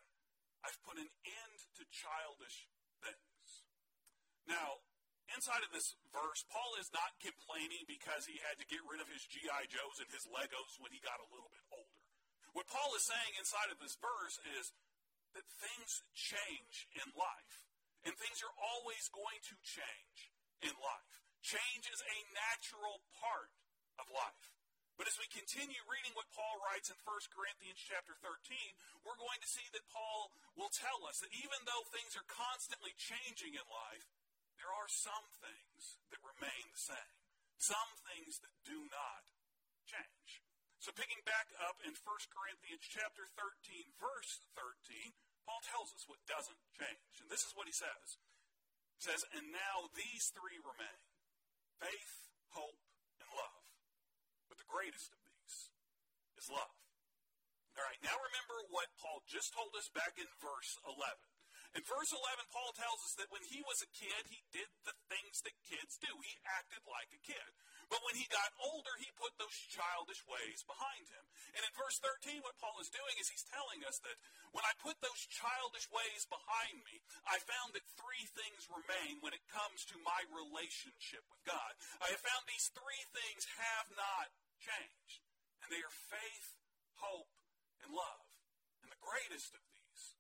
I've 0.65 0.81
put 0.83 0.99
an 0.99 1.11
end 1.25 1.59
to 1.79 1.85
childish 1.93 2.67
things. 3.05 3.47
Now, 4.49 4.83
inside 5.31 5.63
of 5.63 5.71
this 5.71 5.95
verse, 6.11 6.43
Paul 6.49 6.81
is 6.81 6.91
not 6.91 7.23
complaining 7.23 7.85
because 7.87 8.27
he 8.27 8.43
had 8.43 8.59
to 8.59 8.67
get 8.67 8.83
rid 8.89 9.05
of 9.05 9.13
his 9.13 9.23
G.I. 9.29 9.69
Joes 9.69 10.01
and 10.03 10.11
his 10.11 10.27
Legos 10.27 10.81
when 10.81 10.91
he 10.91 11.05
got 11.05 11.23
a 11.23 11.31
little 11.31 11.53
bit 11.53 11.63
older. 11.71 12.01
What 12.57 12.73
Paul 12.73 12.91
is 12.97 13.07
saying 13.07 13.33
inside 13.39 13.71
of 13.71 13.81
this 13.81 13.97
verse 14.01 14.37
is, 14.59 14.75
that 15.35 15.49
things 15.49 16.05
change 16.13 16.89
in 16.97 17.09
life. 17.17 17.72
And 18.03 18.15
things 18.19 18.43
are 18.43 18.57
always 18.59 19.07
going 19.15 19.39
to 19.47 19.57
change 19.63 20.19
in 20.63 20.75
life. 20.79 21.15
Change 21.43 21.87
is 21.91 22.03
a 22.03 22.19
natural 22.35 23.03
part 23.19 23.51
of 23.99 24.11
life. 24.11 24.47
But 25.01 25.09
as 25.09 25.17
we 25.19 25.27
continue 25.33 25.83
reading 25.89 26.13
what 26.15 26.31
Paul 26.37 26.63
writes 26.63 26.93
in 26.93 26.99
1 27.03 27.35
Corinthians 27.35 27.81
chapter 27.81 28.15
13, 28.23 28.29
we're 29.03 29.19
going 29.19 29.41
to 29.41 29.51
see 29.51 29.65
that 29.73 29.91
Paul 29.91 30.31
will 30.55 30.71
tell 30.71 31.03
us 31.09 31.19
that 31.25 31.33
even 31.33 31.59
though 31.65 31.83
things 31.91 32.15
are 32.15 32.29
constantly 32.29 32.93
changing 33.01 33.57
in 33.57 33.67
life, 33.67 34.07
there 34.61 34.71
are 34.71 34.87
some 34.87 35.27
things 35.43 35.99
that 36.13 36.23
remain 36.23 36.65
the 36.71 36.79
same. 36.95 37.15
Some 37.59 37.91
things 38.05 38.39
that 38.43 38.55
do 38.63 38.79
not 38.91 39.25
change. 39.89 40.43
So 40.83 40.91
picking 40.95 41.23
back 41.23 41.51
up 41.63 41.79
in 41.87 41.95
1 41.95 42.35
Corinthians 42.35 42.83
chapter 42.87 43.27
13, 43.39 43.99
verse 44.03 44.43
13, 44.59 45.15
Paul 45.47 45.63
tells 45.67 45.91
us 45.95 46.07
what 46.07 46.23
doesn't 46.27 46.61
change. 46.79 47.15
And 47.23 47.29
this 47.29 47.43
is 47.43 47.53
what 47.55 47.67
he 47.67 47.75
says. 47.75 48.19
He 48.99 49.03
says, 49.03 49.27
And 49.35 49.51
now 49.51 49.91
these 49.95 50.31
three 50.31 50.59
remain 50.63 51.01
faith, 51.83 52.31
hope, 52.55 52.79
and 53.19 53.29
love. 53.35 53.63
But 54.47 54.63
the 54.63 54.71
greatest 54.71 55.11
of 55.11 55.21
these 55.27 55.73
is 56.39 56.47
love. 56.47 56.75
All 57.75 57.89
right, 57.89 57.99
now 58.05 58.15
remember 58.15 58.69
what 58.69 58.93
Paul 59.01 59.25
just 59.25 59.57
told 59.57 59.73
us 59.75 59.89
back 59.91 60.15
in 60.21 60.29
verse 60.39 60.77
11. 60.85 61.01
In 61.73 61.81
verse 61.89 62.13
11, 62.13 62.53
Paul 62.53 62.77
tells 62.77 63.01
us 63.01 63.17
that 63.17 63.33
when 63.33 63.41
he 63.49 63.65
was 63.65 63.81
a 63.81 63.89
kid, 63.97 64.29
he 64.29 64.45
did 64.53 64.69
the 64.85 64.93
things 65.09 65.41
that 65.41 65.57
kids 65.65 65.97
do. 65.97 66.13
He 66.21 66.37
acted 66.45 66.85
like 66.85 67.09
a 67.17 67.25
kid. 67.25 67.49
But 67.89 68.05
when 68.05 68.13
he 68.13 68.29
got 68.29 68.53
older, 68.61 68.93
he 69.01 69.09
put 69.17 69.33
those 69.41 69.57
childish 69.73 70.21
ways 70.29 70.61
behind 70.69 71.09
him. 71.09 71.25
And 71.57 71.65
in 71.65 71.72
verse 71.93 72.25
13, 72.25 72.41
what 72.41 72.57
Paul 72.57 72.81
is 72.81 72.89
doing 72.89 73.13
is 73.21 73.29
he's 73.29 73.45
telling 73.53 73.85
us 73.85 74.01
that 74.01 74.17
when 74.57 74.65
I 74.65 74.73
put 74.81 74.97
those 75.05 75.29
childish 75.29 75.85
ways 75.93 76.25
behind 76.25 76.81
me, 76.89 77.05
I 77.29 77.37
found 77.45 77.77
that 77.77 77.85
three 78.01 78.25
things 78.33 78.65
remain 78.73 79.21
when 79.21 79.37
it 79.37 79.45
comes 79.53 79.85
to 79.93 80.01
my 80.01 80.25
relationship 80.33 81.21
with 81.29 81.45
God. 81.45 81.77
I 82.01 82.09
have 82.09 82.25
found 82.25 82.49
these 82.49 82.73
three 82.73 83.05
things 83.13 83.45
have 83.61 83.93
not 83.93 84.33
changed. 84.57 85.21
And 85.61 85.69
they 85.69 85.85
are 85.85 85.93
faith, 86.09 86.57
hope, 86.97 87.29
and 87.85 87.93
love. 87.93 88.25
And 88.81 88.89
the 88.89 89.05
greatest 89.05 89.53
of 89.53 89.61
these 89.69 90.17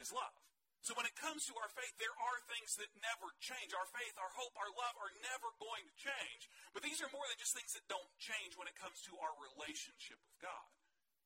is 0.00 0.16
love. 0.16 0.32
So 0.80 0.96
when 0.96 1.04
it 1.04 1.12
comes 1.20 1.44
to 1.52 1.54
our 1.60 1.68
faith, 1.76 1.92
there 2.00 2.16
are 2.24 2.40
things 2.48 2.80
that 2.80 2.88
never 3.04 3.36
change. 3.36 3.76
Our 3.76 3.86
faith, 3.92 4.16
our 4.16 4.32
hope, 4.32 4.56
our 4.56 4.72
love 4.80 4.96
are 4.96 5.12
never 5.20 5.52
going 5.60 5.84
to 5.84 5.94
change. 6.08 6.48
But 6.72 6.80
these 6.80 7.04
are 7.04 7.12
more 7.12 7.28
than 7.28 7.36
just 7.36 7.52
things 7.52 7.76
that 7.76 7.84
don't 7.84 8.10
change 8.16 8.56
when 8.56 8.64
it 8.64 8.80
comes 8.80 9.04
to 9.12 9.14
our 9.20 9.36
relationship 9.44 10.16
with 10.24 10.40
God. 10.40 10.72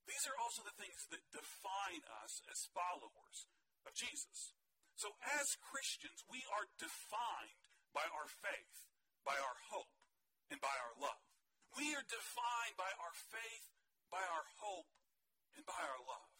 These 0.06 0.26
are 0.30 0.38
also 0.38 0.62
the 0.62 0.78
things 0.78 1.06
that 1.10 1.34
define 1.34 2.02
us 2.22 2.42
as 2.46 2.70
followers 2.70 3.50
of 3.82 3.92
Jesus. 3.94 4.54
So 4.94 5.12
as 5.22 5.60
Christians, 5.60 6.24
we 6.30 6.40
are 6.56 6.70
defined 6.78 7.60
by 7.90 8.06
our 8.14 8.30
faith, 8.30 8.86
by 9.26 9.36
our 9.36 9.58
hope, 9.68 9.92
and 10.48 10.62
by 10.62 10.72
our 10.72 10.94
love. 10.96 11.20
We 11.74 11.92
are 11.92 12.06
defined 12.06 12.78
by 12.78 12.88
our 13.02 13.14
faith, 13.28 13.66
by 14.08 14.22
our 14.22 14.46
hope, 14.62 14.88
and 15.58 15.66
by 15.66 15.76
our 15.76 16.00
love. 16.06 16.30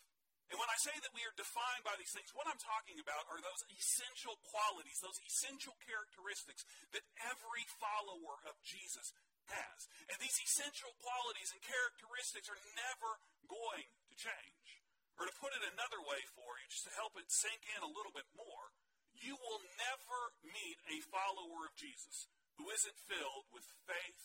And 0.47 0.63
when 0.63 0.71
I 0.71 0.79
say 0.79 0.95
that 1.03 1.11
we 1.11 1.27
are 1.27 1.35
defined 1.35 1.83
by 1.83 1.99
these 1.99 2.15
things, 2.15 2.31
what 2.31 2.47
I'm 2.47 2.63
talking 2.63 3.03
about 3.03 3.27
are 3.27 3.43
those 3.43 3.67
essential 3.67 4.39
qualities, 4.47 5.03
those 5.03 5.19
essential 5.27 5.75
characteristics 5.83 6.63
that 6.95 7.03
every 7.19 7.67
follower 7.83 8.39
of 8.47 8.55
Jesus 8.63 9.11
has. 9.51 9.81
And 10.11 10.19
these 10.19 10.39
essential 10.39 10.93
qualities 10.99 11.51
and 11.55 11.61
characteristics 11.63 12.51
are 12.51 12.63
never 12.75 13.11
going 13.47 13.87
to 14.11 14.15
change. 14.15 14.69
Or 15.17 15.25
to 15.25 15.35
put 15.41 15.57
it 15.57 15.65
another 15.65 16.01
way 16.05 16.21
for 16.37 16.61
you, 16.61 16.67
just 16.69 16.85
to 16.87 16.95
help 16.95 17.17
it 17.17 17.33
sink 17.33 17.65
in 17.73 17.81
a 17.81 17.89
little 17.89 18.13
bit 18.13 18.29
more, 18.37 18.75
you 19.17 19.33
will 19.33 19.65
never 19.81 20.21
meet 20.45 20.77
a 20.93 21.01
follower 21.09 21.65
of 21.65 21.73
Jesus 21.79 22.29
who 22.61 22.69
isn't 22.69 23.07
filled 23.09 23.49
with 23.49 23.65
faith, 23.89 24.23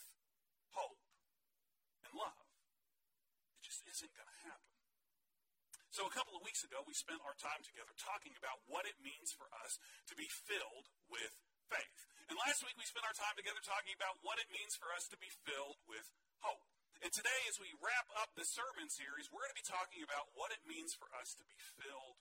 hope, 0.76 1.00
and 2.04 2.12
love. 2.12 2.44
It 3.56 3.64
just 3.64 3.88
isn't 3.88 4.12
going 4.12 4.28
to 4.28 4.40
happen. 4.44 4.72
So 5.92 6.08
a 6.08 6.16
couple 6.16 6.40
of 6.40 6.44
weeks 6.48 6.64
ago, 6.64 6.80
we 6.88 6.96
spent 6.96 7.20
our 7.24 7.36
time 7.36 7.60
together 7.68 7.92
talking 8.00 8.32
about 8.40 8.64
what 8.64 8.88
it 8.88 8.96
means 9.04 9.36
for 9.36 9.52
us 9.64 9.76
to 10.08 10.16
be 10.16 10.28
filled 10.28 10.88
with 11.12 11.36
faith. 11.72 11.96
And 12.28 12.36
last 12.36 12.64
week, 12.64 12.76
we 12.76 12.84
spent 12.84 13.08
our 13.08 13.16
time 13.16 13.36
together 13.40 13.64
talking 13.64 13.96
about 13.96 14.20
what 14.24 14.40
it 14.40 14.52
means 14.52 14.76
for 14.76 14.92
us 14.92 15.08
to 15.12 15.18
be 15.20 15.32
filled 15.48 15.80
with 15.88 16.04
hope. 16.44 16.64
And 17.02 17.10
today, 17.10 17.42
as 17.50 17.58
we 17.58 17.72
wrap 17.82 18.08
up 18.20 18.36
the 18.38 18.46
sermon 18.46 18.92
series, 18.92 19.32
we're 19.32 19.42
going 19.48 19.56
to 19.56 19.62
be 19.64 19.66
talking 19.66 20.06
about 20.06 20.30
what 20.38 20.54
it 20.54 20.62
means 20.68 20.94
for 20.94 21.10
us 21.18 21.34
to 21.34 21.44
be 21.48 21.58
filled 21.82 22.20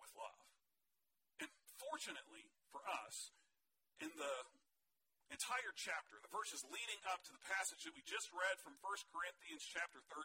with 0.00 0.08
love. 0.16 0.42
And 1.44 1.50
fortunately 1.76 2.48
for 2.72 2.80
us, 3.04 3.36
in 4.00 4.08
the 4.16 4.36
entire 5.28 5.74
chapter, 5.76 6.16
the 6.22 6.32
verses 6.32 6.64
leading 6.72 7.02
up 7.10 7.20
to 7.26 7.32
the 7.34 7.42
passage 7.52 7.84
that 7.84 7.92
we 7.92 8.02
just 8.06 8.32
read 8.32 8.56
from 8.62 8.78
1 8.80 9.12
Corinthians 9.12 9.62
chapter 9.66 10.00
13, 10.08 10.24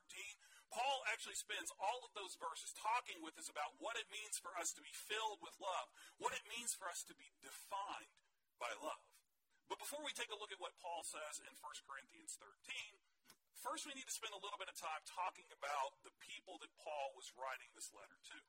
Paul 0.72 1.04
actually 1.12 1.36
spends 1.36 1.68
all 1.78 2.00
of 2.08 2.16
those 2.16 2.40
verses 2.40 2.72
talking 2.80 3.20
with 3.20 3.36
us 3.36 3.51
about 3.51 3.75
what 3.84 4.00
it 4.00 4.08
means 4.08 4.40
for 4.40 4.56
us 4.56 4.72
to 4.72 4.82
be 4.82 4.96
filled 4.96 5.44
with 5.44 5.60
love, 5.60 5.92
what 6.16 6.32
it 6.32 6.48
means 6.48 6.72
for 6.72 6.88
us 6.88 7.04
to 7.12 7.16
be 7.20 7.28
defined 7.44 8.16
by 8.56 8.72
love. 8.80 9.04
But 9.68 9.84
before 9.84 10.04
we 10.04 10.16
take 10.16 10.32
a 10.32 10.40
look 10.40 10.51
at 10.51 10.63
what 10.63 10.80
Paul 10.80 11.04
says 11.04 11.44
in 11.44 11.51
1 11.60 11.88
Corinthians 11.88 12.40
13, 12.40 12.56
first 13.60 13.84
we 13.84 13.96
need 13.96 14.08
to 14.08 14.16
spend 14.16 14.36
a 14.36 14.44
little 14.44 14.60
bit 14.60 14.72
of 14.72 14.80
time 14.80 15.04
talking 15.08 15.48
about 15.51 16.00
the 16.08 16.16
people 16.24 16.60
that 16.63 16.72
Paul 16.80 17.16
was 17.16 17.36
writing 17.36 17.72
this 17.75 17.92
letter 17.92 18.20
to. 18.32 18.40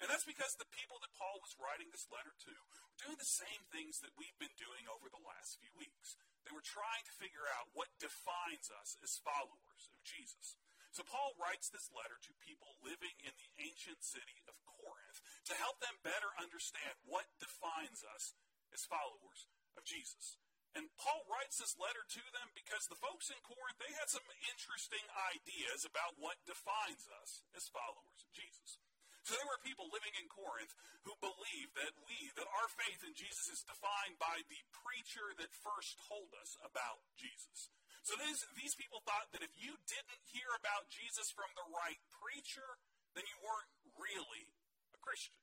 And 0.00 0.08
that's 0.08 0.24
because 0.24 0.56
the 0.56 0.70
people 0.72 0.96
that 1.04 1.12
Paul 1.12 1.42
was 1.44 1.58
writing 1.60 1.92
this 1.92 2.08
letter 2.08 2.32
to 2.48 2.54
were 2.88 3.02
doing 3.02 3.20
the 3.20 3.34
same 3.36 3.62
things 3.68 4.00
that 4.00 4.16
we've 4.16 4.36
been 4.40 4.56
doing 4.56 4.88
over 4.88 5.12
the 5.12 5.20
last 5.20 5.60
few 5.60 5.72
weeks. 5.76 6.16
They 6.48 6.56
were 6.56 6.64
trying 6.64 7.04
to 7.04 7.18
figure 7.20 7.44
out 7.52 7.68
what 7.76 7.92
defines 8.00 8.72
us 8.72 8.96
as 9.04 9.20
followers 9.20 9.92
of 9.92 10.00
Jesus. 10.00 10.56
So 10.90 11.06
Paul 11.06 11.38
writes 11.38 11.70
this 11.70 11.86
letter 11.94 12.18
to 12.18 12.42
people 12.42 12.74
living 12.82 13.14
in 13.22 13.30
the 13.38 13.50
ancient 13.62 14.02
city 14.02 14.42
of 14.50 14.58
Corinth 14.66 15.22
to 15.46 15.54
help 15.54 15.78
them 15.78 16.02
better 16.02 16.34
understand 16.34 16.98
what 17.06 17.30
defines 17.38 18.02
us 18.02 18.34
as 18.74 18.90
followers 18.90 19.46
of 19.78 19.86
Jesus. 19.86 20.38
And 20.74 20.86
Paul 20.98 21.26
writes 21.26 21.58
this 21.58 21.74
letter 21.78 22.02
to 22.06 22.24
them 22.30 22.54
because 22.54 22.86
the 22.86 22.98
folks 22.98 23.30
in 23.30 23.38
Corinth, 23.42 23.78
they 23.82 23.90
had 23.98 24.06
some 24.06 24.26
interesting 24.46 25.02
ideas 25.34 25.82
about 25.82 26.18
what 26.18 26.38
defines 26.46 27.10
us 27.22 27.42
as 27.58 27.70
followers 27.70 28.22
of 28.22 28.30
Jesus. 28.30 28.78
So 29.26 29.34
there 29.34 29.50
were 29.50 29.62
people 29.66 29.90
living 29.90 30.14
in 30.18 30.30
Corinth 30.30 30.74
who 31.06 31.14
believed 31.18 31.74
that 31.78 31.94
we, 32.06 32.34
that 32.38 32.50
our 32.50 32.70
faith 32.70 33.02
in 33.06 33.14
Jesus 33.14 33.50
is 33.50 33.66
defined 33.66 34.18
by 34.18 34.42
the 34.46 34.62
preacher 34.74 35.34
that 35.38 35.54
first 35.54 35.98
told 36.06 36.34
us 36.38 36.56
about 36.62 37.02
Jesus. 37.18 37.70
So 38.02 38.16
these, 38.16 38.40
these 38.56 38.74
people 38.74 39.04
thought 39.04 39.28
that 39.36 39.44
if 39.44 39.52
you 39.60 39.76
didn't 39.84 40.22
hear 40.32 40.48
about 40.56 40.88
Jesus 40.88 41.28
from 41.30 41.52
the 41.52 41.66
right 41.68 42.00
preacher, 42.20 42.80
then 43.12 43.28
you 43.28 43.38
weren't 43.44 43.70
really 44.00 44.48
a 44.96 44.98
Christian. 45.04 45.36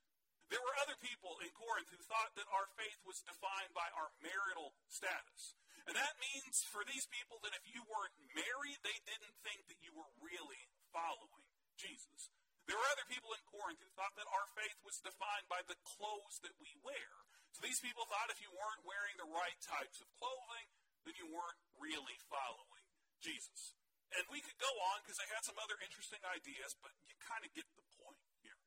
There 0.47 0.63
were 0.63 0.75
other 0.79 0.95
people 1.03 1.35
in 1.43 1.51
Corinth 1.53 1.91
who 1.91 1.99
thought 2.07 2.31
that 2.39 2.47
our 2.49 2.71
faith 2.79 2.99
was 3.03 3.19
defined 3.19 3.75
by 3.75 3.87
our 3.93 4.15
marital 4.23 4.73
status. 4.87 5.59
And 5.87 5.95
that 5.95 6.19
means 6.19 6.63
for 6.67 6.83
these 6.87 7.07
people 7.07 7.39
that 7.43 7.55
if 7.55 7.63
you 7.67 7.83
weren't 7.87 8.15
married, 8.35 8.79
they 8.83 8.95
didn't 9.07 9.35
think 9.43 9.67
that 9.67 9.79
you 9.83 9.91
were 9.95 10.07
really 10.19 10.71
following 10.91 11.47
Jesus. 11.75 12.31
There 12.67 12.75
were 12.75 12.91
other 12.91 13.07
people 13.07 13.31
in 13.31 13.43
Corinth 13.47 13.79
who 13.79 13.91
thought 13.95 14.15
that 14.19 14.27
our 14.27 14.47
faith 14.51 14.75
was 14.83 14.99
defined 14.99 15.47
by 15.47 15.63
the 15.63 15.79
clothes 15.87 16.43
that 16.43 16.55
we 16.59 16.75
wear. 16.83 17.11
So 17.55 17.63
these 17.63 17.79
people 17.79 18.03
thought 18.11 18.27
if 18.27 18.43
you 18.43 18.51
weren't 18.51 18.83
wearing 18.83 19.15
the 19.15 19.31
right 19.31 19.55
types 19.63 20.03
of 20.03 20.11
clothing, 20.19 20.67
then 21.07 21.15
you 21.15 21.31
weren't 21.31 21.61
really 21.79 22.19
following 22.27 22.83
Jesus. 23.23 23.71
And 24.11 24.27
we 24.27 24.43
could 24.43 24.59
go 24.59 24.71
on 24.91 25.03
because 25.03 25.19
they 25.19 25.31
had 25.31 25.47
some 25.47 25.55
other 25.59 25.79
interesting 25.79 26.19
ideas, 26.27 26.75
but 26.83 26.91
you 27.07 27.15
kind 27.23 27.47
of 27.47 27.51
get 27.55 27.67
the 27.79 27.83
point 27.95 28.19
here. 28.43 28.59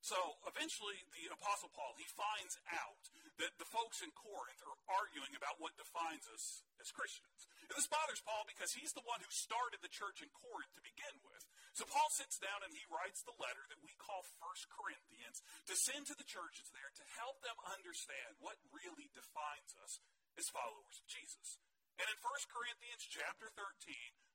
So 0.00 0.16
eventually, 0.48 0.96
the 1.12 1.32
Apostle 1.32 1.72
Paul, 1.72 1.96
he 2.00 2.06
finds 2.12 2.56
out 2.72 3.02
that 3.36 3.52
the 3.60 3.68
folks 3.68 4.00
in 4.00 4.12
Corinth 4.16 4.60
are 4.64 4.78
arguing 4.88 5.36
about 5.36 5.60
what 5.60 5.76
defines 5.76 6.24
us 6.32 6.64
as 6.80 6.92
Christians. 6.92 7.48
And 7.68 7.76
this 7.76 7.90
bothers 7.90 8.24
Paul 8.24 8.46
because 8.48 8.72
he's 8.72 8.96
the 8.96 9.04
one 9.04 9.20
who 9.20 9.32
started 9.32 9.84
the 9.84 9.92
church 9.92 10.24
in 10.24 10.32
Corinth 10.32 10.72
to 10.76 10.84
begin 10.84 11.20
with. 11.24 11.44
So 11.76 11.84
Paul 11.84 12.08
sits 12.08 12.40
down 12.40 12.64
and 12.64 12.72
he 12.72 12.86
writes 12.88 13.20
the 13.26 13.36
letter 13.36 13.66
that 13.68 13.84
we 13.84 13.92
call 14.00 14.24
First 14.40 14.72
Corinthians 14.72 15.44
to 15.68 15.74
send 15.76 16.08
to 16.08 16.16
the 16.16 16.28
churches 16.28 16.72
there 16.72 16.88
to 16.96 17.04
help 17.20 17.44
them 17.44 17.58
understand 17.68 18.40
what 18.40 18.56
really 18.72 19.12
defines 19.12 19.76
us 19.84 20.00
as 20.36 20.52
followers 20.52 21.00
of 21.00 21.08
Jesus. 21.08 21.60
And 21.96 22.06
in 22.08 22.18
1 22.20 22.52
Corinthians 22.52 23.04
chapter 23.08 23.48
13, 23.56 23.64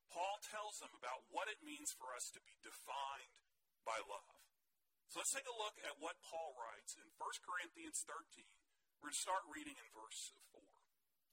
Paul 0.10 0.41
tells 0.43 0.81
them 0.81 0.91
about 0.98 1.29
what 1.29 1.48
it 1.48 1.62
means 1.62 1.93
for 1.93 2.12
us 2.17 2.34
to 2.34 2.41
be 2.41 2.58
defined 2.65 3.38
by 3.86 4.01
love. 4.05 4.41
So 5.08 5.22
let's 5.22 5.36
take 5.36 5.48
a 5.48 5.62
look 5.62 5.77
at 5.84 6.01
what 6.01 6.20
Paul 6.25 6.58
writes 6.58 6.98
in 6.98 7.05
1 7.20 7.48
Corinthians 7.48 8.01
13. 8.08 8.17
We're 9.00 9.12
going 9.12 9.17
to 9.17 9.27
start 9.27 9.43
reading 9.51 9.75
in 9.77 9.88
verse 9.91 10.34
4. 10.55 10.62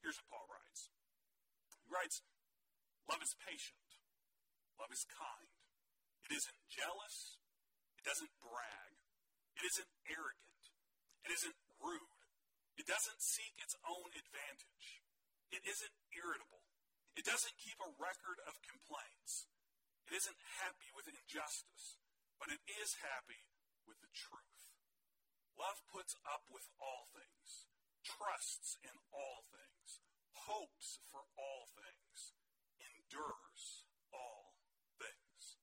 Here's 0.03 0.19
what 0.21 0.31
Paul 0.31 0.47
writes. 0.51 0.91
He 1.85 1.89
writes, 1.91 2.23
Love 3.09 3.23
is 3.25 3.39
patient. 3.41 3.89
Love 4.77 4.93
is 4.93 5.07
kind. 5.09 5.51
It 6.29 6.37
isn't 6.37 6.59
jealous. 6.69 7.41
It 7.97 8.05
doesn't 8.05 8.35
brag. 8.43 8.93
It 9.57 9.65
isn't 9.65 9.91
arrogant. 10.11 10.63
It 11.25 11.31
isn't 11.35 11.57
rude. 11.81 12.18
It 12.79 12.87
doesn't 12.87 13.19
seek 13.19 13.59
its 13.59 13.75
own 13.83 14.15
advantage. 14.15 15.03
It 15.51 15.67
isn't 15.67 15.97
irritable. 16.15 16.63
It 17.19 17.27
doesn't 17.27 17.59
keep 17.59 17.83
a 17.83 17.99
record 17.99 18.39
of 18.47 18.63
complaints. 18.63 19.51
It 20.07 20.15
isn't 20.15 20.63
happy 20.63 20.89
with 20.95 21.11
injustice, 21.11 21.99
but 22.39 22.55
it 22.55 22.63
is 22.71 23.03
happy 23.03 23.51
with 23.83 23.99
the 23.99 24.15
truth. 24.15 24.71
Love 25.59 25.83
puts 25.91 26.15
up 26.23 26.47
with 26.47 26.71
all 26.79 27.11
things, 27.11 27.67
trusts 28.07 28.79
in 28.87 28.95
all 29.11 29.43
things, 29.51 29.99
hopes 30.47 31.03
for 31.11 31.27
all 31.35 31.67
things, 31.75 32.39
endures 32.79 33.91
all 34.15 34.55
things. 35.03 35.59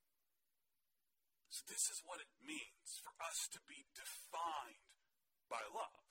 So, 1.47 1.63
this 1.71 1.87
is 1.87 2.03
what 2.03 2.19
it 2.19 2.29
means 2.43 2.99
for 2.99 3.15
us 3.23 3.47
to 3.55 3.63
be 3.63 3.87
defined 3.95 4.91
by 5.47 5.63
love. 5.71 6.04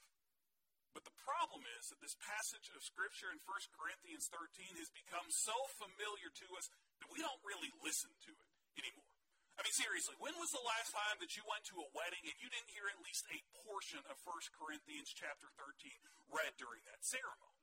But 0.95 1.03
the 1.03 1.19
problem 1.27 1.67
is 1.77 1.91
that 1.91 1.99
this 1.99 2.15
passage 2.23 2.71
of 2.71 2.87
Scripture 2.87 3.35
in 3.35 3.43
1 3.43 3.75
Corinthians 3.75 4.31
13 4.31 4.79
has 4.79 4.95
become 4.95 5.27
so 5.29 5.55
familiar 5.75 6.31
to 6.31 6.47
us 6.55 6.71
that 7.03 7.11
we 7.11 7.19
don't 7.19 7.43
really 7.43 7.75
listen 7.83 8.15
to 8.25 8.33
it 8.33 8.49
anymore. 8.79 9.11
I 9.59 9.63
mean, 9.63 9.75
seriously, 9.75 10.19
when 10.19 10.35
was 10.39 10.51
the 10.51 10.63
last 10.67 10.91
time 10.95 11.19
that 11.23 11.35
you 11.39 11.43
went 11.47 11.63
to 11.71 11.79
a 11.79 11.93
wedding 11.95 12.23
and 12.27 12.39
you 12.43 12.51
didn't 12.51 12.75
hear 12.75 12.91
at 12.91 12.99
least 13.03 13.27
a 13.31 13.39
portion 13.67 14.03
of 14.11 14.19
1 14.23 14.59
Corinthians 14.59 15.15
chapter 15.15 15.47
13 15.59 15.95
read 16.31 16.55
during 16.59 16.83
that 16.91 17.03
ceremony? 17.07 17.63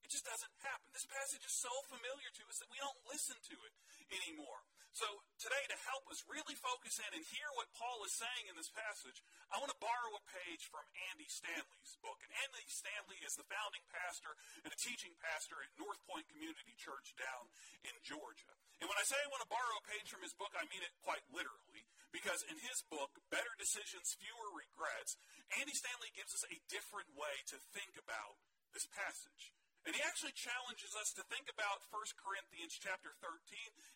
It 0.00 0.12
just 0.12 0.24
doesn't 0.24 0.54
happen. 0.64 0.88
This 0.96 1.08
passage 1.08 1.44
is 1.44 1.56
so 1.58 1.72
familiar 1.90 2.30
to 2.40 2.44
us 2.48 2.56
that 2.62 2.72
we 2.72 2.78
don't 2.80 3.00
listen 3.10 3.36
to 3.36 3.56
it 3.68 3.74
anymore. 4.12 4.64
So 4.96 5.04
today, 5.36 5.60
to 5.68 5.76
help 5.92 6.08
us 6.08 6.24
really 6.24 6.56
focus 6.56 6.96
in 6.96 7.10
and 7.12 7.20
hear 7.28 7.44
what 7.52 7.68
Paul 7.76 8.00
is 8.08 8.16
saying 8.16 8.48
in 8.48 8.56
this 8.56 8.72
passage, 8.72 9.20
I 9.52 9.60
want 9.60 9.68
to 9.68 9.76
borrow 9.76 10.16
a 10.16 10.24
page 10.24 10.64
from 10.72 10.88
Andy 11.12 11.28
Stanley's 11.28 12.00
book. 12.00 12.16
And 12.24 12.32
Andy 12.32 12.64
Stanley 12.64 13.20
is 13.20 13.36
the 13.36 13.44
founding 13.44 13.84
pastor 13.92 14.32
and 14.64 14.72
a 14.72 14.80
teaching 14.80 15.12
pastor 15.20 15.60
at 15.60 15.68
North 15.76 16.00
Point 16.08 16.24
Community 16.32 16.72
Church 16.80 17.12
down 17.20 17.44
in 17.84 17.92
Georgia. 18.08 18.56
And 18.80 18.88
when 18.88 18.96
I 18.96 19.04
say 19.04 19.20
I 19.20 19.28
want 19.28 19.44
to 19.44 19.52
borrow 19.52 19.76
a 19.76 19.84
page 19.84 20.08
from 20.08 20.24
his 20.24 20.32
book, 20.32 20.56
I 20.56 20.64
mean 20.72 20.80
it 20.80 20.96
quite 21.04 21.28
literally. 21.28 21.84
Because 22.08 22.40
in 22.48 22.56
his 22.56 22.80
book, 22.88 23.20
Better 23.28 23.52
Decisions, 23.60 24.16
Fewer 24.16 24.48
Regrets, 24.56 25.20
Andy 25.60 25.76
Stanley 25.76 26.08
gives 26.16 26.32
us 26.32 26.48
a 26.48 26.56
different 26.72 27.12
way 27.12 27.44
to 27.52 27.60
think 27.76 28.00
about 28.00 28.40
this 28.72 28.88
passage. 28.96 29.52
And 29.86 29.94
he 29.94 30.02
actually 30.02 30.34
challenges 30.34 30.98
us 30.98 31.14
to 31.14 31.22
think 31.30 31.46
about 31.46 31.86
1 31.94 32.18
Corinthians 32.18 32.74
chapter 32.74 33.14
13 33.22 33.30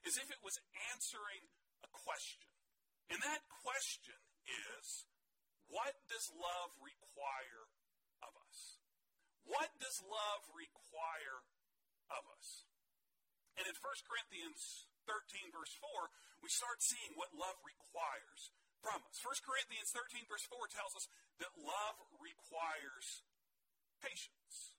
as 0.07 0.15
if 0.15 0.31
it 0.31 0.39
was 0.39 0.63
answering 0.95 1.51
a 1.83 1.91
question. 1.91 2.47
And 3.11 3.19
that 3.27 3.43
question 3.67 4.15
is 4.47 5.11
what 5.67 5.99
does 6.07 6.31
love 6.31 6.71
require 6.79 7.67
of 8.23 8.33
us? 8.39 8.79
What 9.43 9.75
does 9.83 9.99
love 10.07 10.47
require 10.55 11.43
of 12.15 12.23
us? 12.39 12.71
And 13.59 13.67
in 13.67 13.75
1 13.75 13.83
Corinthians 14.07 14.87
13, 15.11 15.51
verse 15.51 15.75
4, 15.75 15.91
we 16.39 16.55
start 16.55 16.87
seeing 16.87 17.19
what 17.19 17.35
love 17.35 17.59
requires 17.67 18.55
from 18.79 19.03
us. 19.11 19.19
1 19.27 19.43
Corinthians 19.43 19.91
13, 19.91 20.31
verse 20.31 20.47
4 20.47 20.71
tells 20.71 20.95
us 20.95 21.11
that 21.43 21.51
love 21.59 21.99
requires 22.23 23.27
patience. 23.99 24.70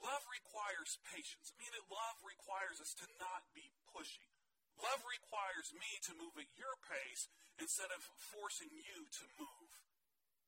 Love 0.00 0.24
requires 0.28 1.00
patience. 1.08 1.52
I 1.52 1.60
mean, 1.60 1.72
that 1.72 1.88
love 1.88 2.18
requires 2.22 2.80
us 2.80 2.92
to 3.00 3.06
not 3.16 3.48
be 3.56 3.72
pushy. 3.92 4.28
Love 4.76 5.00
requires 5.08 5.72
me 5.72 5.88
to 6.04 6.12
move 6.20 6.36
at 6.36 6.52
your 6.56 6.76
pace 6.84 7.32
instead 7.56 7.88
of 7.88 8.04
forcing 8.36 8.68
you 8.68 9.08
to 9.08 9.24
move 9.40 9.72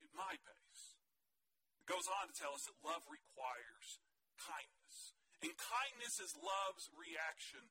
at 0.04 0.12
my 0.12 0.36
pace. 0.36 0.84
It 1.80 1.88
goes 1.88 2.04
on 2.20 2.28
to 2.28 2.36
tell 2.36 2.52
us 2.52 2.68
that 2.68 2.76
love 2.84 3.08
requires 3.08 4.04
kindness. 4.36 5.16
And 5.40 5.54
kindness 5.56 6.20
is 6.20 6.36
love's 6.36 6.92
reaction 6.92 7.64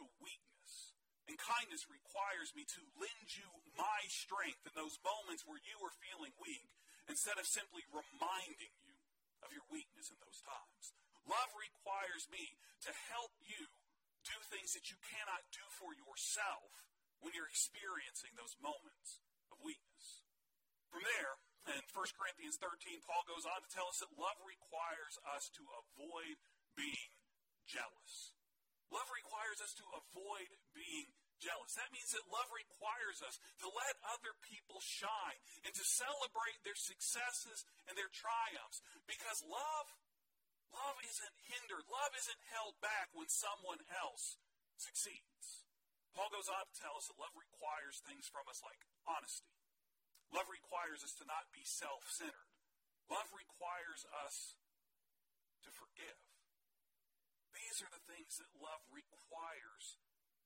to 0.00 0.08
weakness. 0.24 0.96
And 1.28 1.36
kindness 1.36 1.86
requires 1.86 2.56
me 2.56 2.64
to 2.64 2.82
lend 2.96 3.28
you 3.36 3.46
my 3.76 4.00
strength 4.08 4.64
in 4.66 4.74
those 4.74 4.96
moments 5.04 5.44
where 5.44 5.60
you 5.60 5.76
are 5.84 5.94
feeling 6.00 6.32
weak 6.40 6.72
instead 7.06 7.36
of 7.36 7.46
simply 7.46 7.84
reminding 7.92 8.72
you 8.82 8.96
of 9.44 9.52
your 9.52 9.66
weakness 9.68 10.10
in 10.10 10.18
those 10.24 10.40
times. 10.42 10.99
Love 11.28 11.50
requires 11.56 12.28
me 12.32 12.56
to 12.84 12.90
help 13.12 13.32
you 13.44 13.68
do 14.24 14.36
things 14.52 14.76
that 14.76 14.88
you 14.92 14.98
cannot 15.00 15.44
do 15.52 15.64
for 15.80 15.92
yourself 15.96 16.88
when 17.20 17.32
you're 17.36 17.48
experiencing 17.48 18.32
those 18.36 18.56
moments 18.60 19.20
of 19.52 19.60
weakness. 19.60 20.24
From 20.88 21.04
there, 21.04 21.40
in 21.76 21.84
1 21.92 22.18
Corinthians 22.18 22.56
13, 22.56 23.04
Paul 23.04 23.22
goes 23.28 23.44
on 23.44 23.60
to 23.60 23.70
tell 23.70 23.86
us 23.88 24.00
that 24.00 24.12
love 24.16 24.40
requires 24.42 25.20
us 25.36 25.52
to 25.54 25.62
avoid 25.68 26.40
being 26.74 27.12
jealous. 27.68 28.34
Love 28.90 29.06
requires 29.12 29.62
us 29.62 29.76
to 29.78 29.86
avoid 29.94 30.50
being 30.74 31.14
jealous. 31.38 31.78
That 31.78 31.94
means 31.94 32.10
that 32.12 32.26
love 32.26 32.48
requires 32.50 33.22
us 33.22 33.38
to 33.64 33.68
let 33.70 33.96
other 34.02 34.34
people 34.44 34.82
shine 34.82 35.38
and 35.62 35.72
to 35.72 35.84
celebrate 35.84 36.58
their 36.66 36.76
successes 36.76 37.64
and 37.86 37.94
their 37.94 38.10
triumphs 38.10 38.82
because 39.06 39.40
love 39.46 39.86
Love 40.70 40.98
isn't 41.02 41.36
hindered. 41.50 41.86
Love 41.90 42.12
isn't 42.14 42.50
held 42.54 42.78
back 42.78 43.10
when 43.14 43.26
someone 43.26 43.82
else 43.90 44.38
succeeds. 44.78 45.66
Paul 46.14 46.30
goes 46.30 46.50
on 46.50 46.66
to 46.66 46.74
tell 46.74 46.98
us 46.98 47.06
that 47.06 47.18
love 47.18 47.34
requires 47.38 48.02
things 48.02 48.26
from 48.26 48.46
us 48.50 48.62
like 48.62 48.82
honesty. 49.06 49.50
Love 50.30 50.46
requires 50.50 51.02
us 51.02 51.14
to 51.18 51.26
not 51.26 51.50
be 51.50 51.62
self 51.66 52.06
centered. 52.06 52.50
Love 53.10 53.26
requires 53.34 54.06
us 54.26 54.54
to 55.66 55.70
forgive. 55.74 56.18
These 57.50 57.82
are 57.82 57.90
the 57.90 58.06
things 58.06 58.38
that 58.38 58.50
love 58.54 58.82
requires 58.90 59.98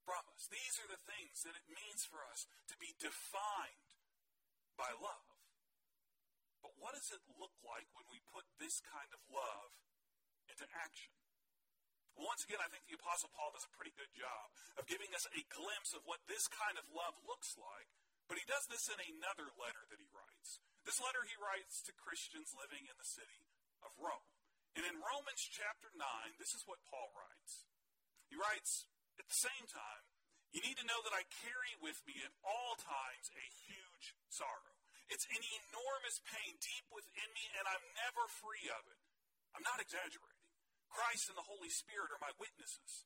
from 0.04 0.24
us. 0.32 0.48
These 0.48 0.80
are 0.80 0.88
the 0.88 1.00
things 1.04 1.44
that 1.44 1.56
it 1.56 1.68
means 1.68 2.08
for 2.08 2.24
us 2.28 2.48
to 2.72 2.76
be 2.80 2.96
defined 2.96 3.92
by 4.76 4.92
love. 4.96 5.28
But 6.64 6.76
what 6.80 6.96
does 6.96 7.12
it 7.12 7.20
look 7.36 7.52
like 7.60 7.88
when 7.92 8.08
we 8.08 8.24
put 8.32 8.48
this 8.56 8.80
kind 8.80 9.12
of 9.12 9.20
love 9.28 9.72
into 10.50 10.66
action. 10.80 11.12
Once 12.14 12.46
again, 12.46 12.62
I 12.62 12.70
think 12.70 12.86
the 12.86 12.94
Apostle 12.98 13.30
Paul 13.34 13.50
does 13.50 13.66
a 13.66 13.74
pretty 13.74 13.90
good 13.98 14.10
job 14.14 14.46
of 14.78 14.86
giving 14.86 15.10
us 15.18 15.26
a 15.34 15.42
glimpse 15.50 15.90
of 15.98 16.06
what 16.06 16.22
this 16.30 16.46
kind 16.46 16.78
of 16.78 16.86
love 16.94 17.18
looks 17.26 17.58
like, 17.58 17.90
but 18.30 18.38
he 18.38 18.46
does 18.46 18.70
this 18.70 18.86
in 18.86 18.98
another 19.18 19.50
letter 19.58 19.82
that 19.90 19.98
he 19.98 20.06
writes. 20.14 20.62
This 20.86 21.02
letter 21.02 21.26
he 21.26 21.34
writes 21.36 21.82
to 21.84 21.92
Christians 21.98 22.54
living 22.54 22.86
in 22.86 22.96
the 22.96 23.08
city 23.08 23.50
of 23.82 23.90
Rome. 23.98 24.30
And 24.78 24.86
in 24.86 25.02
Romans 25.02 25.42
chapter 25.42 25.90
9, 25.94 26.02
this 26.38 26.54
is 26.54 26.66
what 26.66 26.82
Paul 26.86 27.10
writes. 27.14 27.66
He 28.30 28.38
writes, 28.38 28.86
At 29.18 29.26
the 29.26 29.38
same 29.38 29.66
time, 29.70 30.02
you 30.50 30.62
need 30.62 30.78
to 30.78 30.86
know 30.86 31.02
that 31.02 31.14
I 31.14 31.26
carry 31.42 31.74
with 31.82 31.98
me 32.06 32.14
at 32.22 32.34
all 32.46 32.78
times 32.78 33.26
a 33.34 33.46
huge 33.66 34.14
sorrow. 34.30 34.74
It's 35.10 35.26
an 35.30 35.42
enormous 35.42 36.22
pain 36.26 36.58
deep 36.58 36.86
within 36.90 37.28
me, 37.34 37.44
and 37.58 37.66
I'm 37.70 37.86
never 37.98 38.26
free 38.42 38.66
of 38.70 38.82
it. 38.86 39.02
I'm 39.54 39.62
not 39.62 39.78
exaggerating. 39.78 40.33
Christ 40.94 41.26
and 41.26 41.34
the 41.34 41.50
Holy 41.50 41.68
Spirit 41.74 42.14
are 42.14 42.22
my 42.22 42.30
witnesses. 42.38 43.02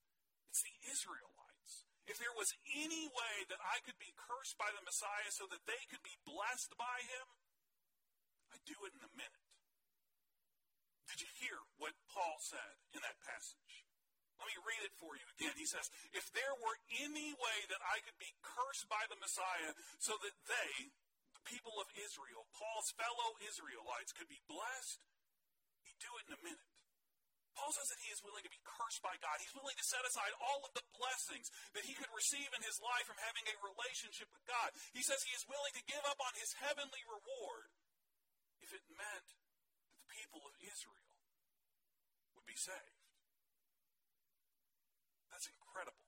It's 0.53 0.61
the 0.61 0.77
Israelites. 0.93 1.89
If 2.05 2.21
there 2.21 2.37
was 2.37 2.53
any 2.77 3.09
way 3.09 3.35
that 3.49 3.61
I 3.65 3.81
could 3.85 3.97
be 3.97 4.13
cursed 4.17 4.61
by 4.61 4.69
the 4.77 4.85
Messiah 4.85 5.33
so 5.33 5.49
that 5.49 5.65
they 5.65 5.81
could 5.89 6.05
be 6.05 6.21
blessed 6.29 6.77
by 6.77 7.01
him, 7.05 7.27
I'd 8.53 8.65
do 8.65 8.77
it 8.89 8.97
in 8.97 9.05
a 9.05 9.13
minute. 9.13 9.49
Did 11.09 11.25
you 11.25 11.31
hear 11.41 11.57
what 11.81 11.97
Paul 12.13 12.37
said 12.41 12.81
in 12.93 13.01
that 13.01 13.21
passage? 13.25 13.85
Let 14.37 14.53
me 14.53 14.61
read 14.63 14.85
it 14.85 14.95
for 15.01 15.19
you 15.19 15.27
again. 15.35 15.57
He 15.59 15.67
says, 15.67 15.89
If 16.15 16.31
there 16.31 16.55
were 16.61 16.79
any 17.03 17.35
way 17.35 17.59
that 17.73 17.83
I 17.83 18.05
could 18.05 18.17
be 18.21 18.37
cursed 18.45 18.87
by 18.87 19.03
the 19.11 19.19
Messiah 19.19 19.75
so 19.99 20.15
that 20.21 20.37
they, 20.47 20.95
the 21.35 21.45
people 21.49 21.81
of 21.81 21.91
Israel, 21.97 22.47
Paul's 22.55 22.95
fellow 22.95 23.35
Israelites, 23.43 24.15
could 24.15 24.31
be 24.31 24.45
blessed, 24.47 25.03
he'd 25.83 25.99
do 25.99 26.13
it 26.23 26.29
in 26.31 26.39
a 26.39 26.45
minute. 26.45 26.68
Paul 27.59 27.75
says 27.75 27.91
that 27.91 27.99
he 28.07 28.15
is 28.15 28.23
willing 28.23 28.47
to 28.47 28.55
be 28.55 28.63
cursed 28.63 29.03
by 29.03 29.19
God. 29.19 29.43
He's 29.43 29.59
willing 29.59 29.75
to 29.75 29.91
set 29.91 30.07
aside 30.07 30.31
all 30.39 30.63
of 30.63 30.71
the 30.79 30.87
blessings 30.95 31.51
that 31.75 31.83
he 31.83 31.99
could 31.99 32.11
receive 32.15 32.47
in 32.55 32.63
his 32.63 32.79
life 32.79 33.03
from 33.11 33.19
having 33.19 33.43
a 33.51 33.67
relationship 33.67 34.31
with 34.31 34.47
God. 34.47 34.71
He 34.95 35.03
says 35.03 35.19
he 35.27 35.35
is 35.35 35.43
willing 35.51 35.75
to 35.75 35.83
give 35.91 36.07
up 36.07 36.23
on 36.23 36.39
his 36.39 36.55
heavenly 36.63 37.03
reward 37.11 37.75
if 38.63 38.71
it 38.71 38.87
meant 38.95 39.29
that 39.83 39.99
the 39.99 40.07
people 40.15 40.47
of 40.47 40.55
Israel 40.63 41.11
would 42.39 42.47
be 42.47 42.55
saved. 42.55 43.03
That's 45.35 45.51
incredible 45.51 46.07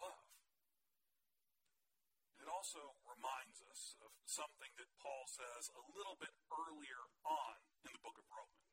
love. 0.00 0.28
It 2.40 2.48
also 2.48 2.80
reminds 3.04 3.60
us 3.68 3.96
of 4.00 4.12
something 4.24 4.72
that 4.80 4.88
Paul 5.00 5.24
says 5.28 5.68
a 5.76 5.84
little 5.92 6.16
bit 6.16 6.32
earlier 6.48 7.02
on 7.24 7.56
in 7.84 7.92
the 7.92 8.02
book 8.04 8.16
of 8.16 8.24
Romans. 8.32 8.69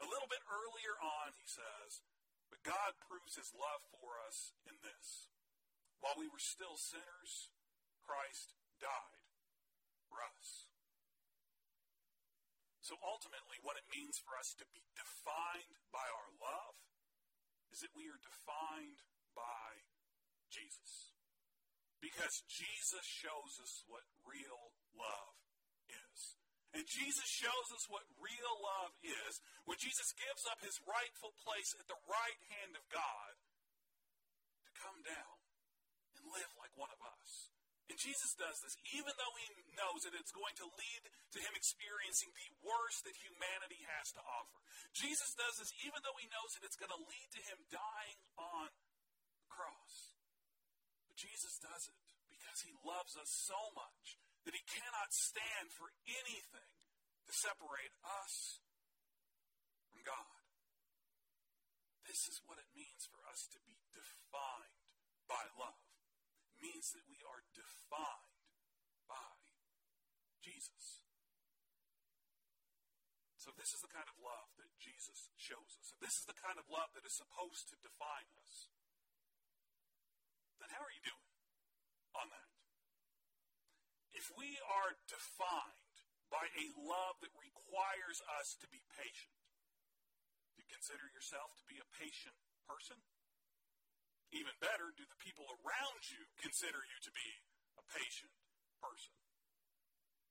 A 0.00 0.06
little 0.08 0.30
bit 0.30 0.42
earlier 0.48 0.96
on, 0.96 1.36
he 1.36 1.44
says, 1.44 2.00
But 2.48 2.64
God 2.64 2.96
proves 3.04 3.36
his 3.36 3.52
love 3.52 3.84
for 4.00 4.16
us 4.24 4.56
in 4.64 4.78
this. 4.80 5.28
While 6.00 6.16
we 6.18 6.30
were 6.30 6.42
still 6.42 6.78
sinners, 6.78 7.52
Christ 8.02 8.56
died 8.82 9.22
for 10.10 10.18
us. 10.22 10.72
So 12.82 12.98
ultimately, 12.98 13.62
what 13.62 13.78
it 13.78 13.86
means 13.94 14.18
for 14.18 14.34
us 14.34 14.58
to 14.58 14.66
be 14.74 14.82
defined 14.98 15.78
by 15.94 16.02
our 16.02 16.30
love 16.42 16.76
is 17.70 17.80
that 17.86 17.94
we 17.94 18.10
are 18.10 18.18
defined 18.18 19.00
by 19.38 19.86
Jesus. 20.50 21.14
Because 22.02 22.42
Jesus 22.50 23.06
shows 23.06 23.62
us 23.62 23.86
what 23.86 24.02
real 24.26 24.74
love 24.98 25.38
is. 25.86 26.42
And 26.72 26.88
Jesus 26.88 27.28
shows 27.28 27.68
us 27.76 27.84
what 27.92 28.08
real 28.16 28.54
love 28.64 28.96
is 29.04 29.44
when 29.68 29.76
Jesus 29.76 30.16
gives 30.16 30.48
up 30.48 30.64
his 30.64 30.80
rightful 30.88 31.36
place 31.44 31.76
at 31.76 31.84
the 31.84 32.00
right 32.08 32.40
hand 32.56 32.72
of 32.80 32.84
God 32.88 33.32
to 34.64 34.70
come 34.80 35.04
down 35.04 35.36
and 36.16 36.32
live 36.32 36.48
like 36.56 36.72
one 36.80 36.88
of 36.88 37.00
us. 37.04 37.52
And 37.92 38.00
Jesus 38.00 38.32
does 38.40 38.56
this 38.64 38.72
even 38.96 39.12
though 39.20 39.36
he 39.36 39.52
knows 39.76 40.08
that 40.08 40.16
it's 40.16 40.32
going 40.32 40.56
to 40.64 40.72
lead 40.80 41.02
to 41.36 41.38
him 41.44 41.52
experiencing 41.52 42.32
the 42.32 42.48
worst 42.64 43.04
that 43.04 43.20
humanity 43.20 43.84
has 44.00 44.08
to 44.16 44.24
offer. 44.24 44.64
Jesus 44.96 45.36
does 45.36 45.60
this 45.60 45.76
even 45.84 46.00
though 46.00 46.16
he 46.16 46.24
knows 46.32 46.56
that 46.56 46.64
it's 46.64 46.80
going 46.80 46.94
to 46.94 47.04
lead 47.04 47.28
to 47.36 47.42
him 47.52 47.60
dying 47.68 48.18
on 48.40 48.72
the 49.44 49.48
cross. 49.52 50.16
But 51.04 51.20
Jesus 51.20 51.60
does 51.60 51.84
it 51.92 52.00
because 52.32 52.64
he 52.64 52.72
loves 52.80 53.12
us 53.20 53.28
so 53.28 53.60
much 53.76 54.21
that 54.44 54.56
he 54.56 54.64
cannot 54.66 55.10
stand 55.14 55.70
for 55.74 55.90
anything 56.06 56.72
to 57.26 57.32
separate 57.32 57.94
us 58.02 58.60
from 59.88 60.02
God. 60.02 60.42
This 62.06 62.26
is 62.26 62.42
what 62.44 62.58
it 62.58 62.66
means 62.74 63.06
for 63.08 63.22
us 63.30 63.46
to 63.54 63.58
be 63.62 63.78
defined 63.94 64.76
by 65.30 65.46
love 65.54 65.78
means 66.62 66.94
that 66.94 67.02
we 67.10 67.18
are 67.26 67.42
defined 67.50 68.38
by 69.10 69.34
Jesus. 70.38 71.02
So, 73.42 73.50
this 73.58 73.74
is 73.74 73.82
the 73.82 73.90
kind 73.90 74.06
of 74.06 74.14
love 74.22 74.54
that 74.54 74.70
Jesus 74.78 75.26
shows 75.34 75.74
us. 75.82 75.90
If 75.90 75.98
this 75.98 76.22
is 76.22 76.26
the 76.30 76.38
kind 76.38 76.62
of 76.62 76.70
love 76.70 76.94
that 76.94 77.02
is 77.02 77.18
supposed 77.18 77.66
to 77.74 77.76
define 77.82 78.30
us, 78.46 78.70
then 80.62 80.70
how 80.70 80.86
are 80.86 80.94
you 80.94 81.02
doing 81.02 81.26
on 82.14 82.30
that? 82.30 82.51
If 84.12 84.28
we 84.36 84.60
are 84.60 84.92
defined 85.08 85.80
by 86.28 86.44
a 86.44 86.66
love 86.78 87.20
that 87.24 87.32
requires 87.36 88.20
us 88.40 88.56
to 88.60 88.66
be 88.68 88.80
patient, 88.96 89.36
do 90.52 90.64
you 90.64 90.68
consider 90.68 91.08
yourself 91.12 91.52
to 91.60 91.64
be 91.68 91.80
a 91.80 91.92
patient 91.96 92.36
person? 92.68 93.00
Even 94.32 94.56
better, 94.64 94.92
do 94.96 95.04
the 95.04 95.20
people 95.20 95.44
around 95.60 96.08
you 96.08 96.24
consider 96.40 96.80
you 96.80 96.98
to 97.04 97.12
be 97.12 97.44
a 97.76 97.84
patient 97.92 98.32
person? 98.80 99.12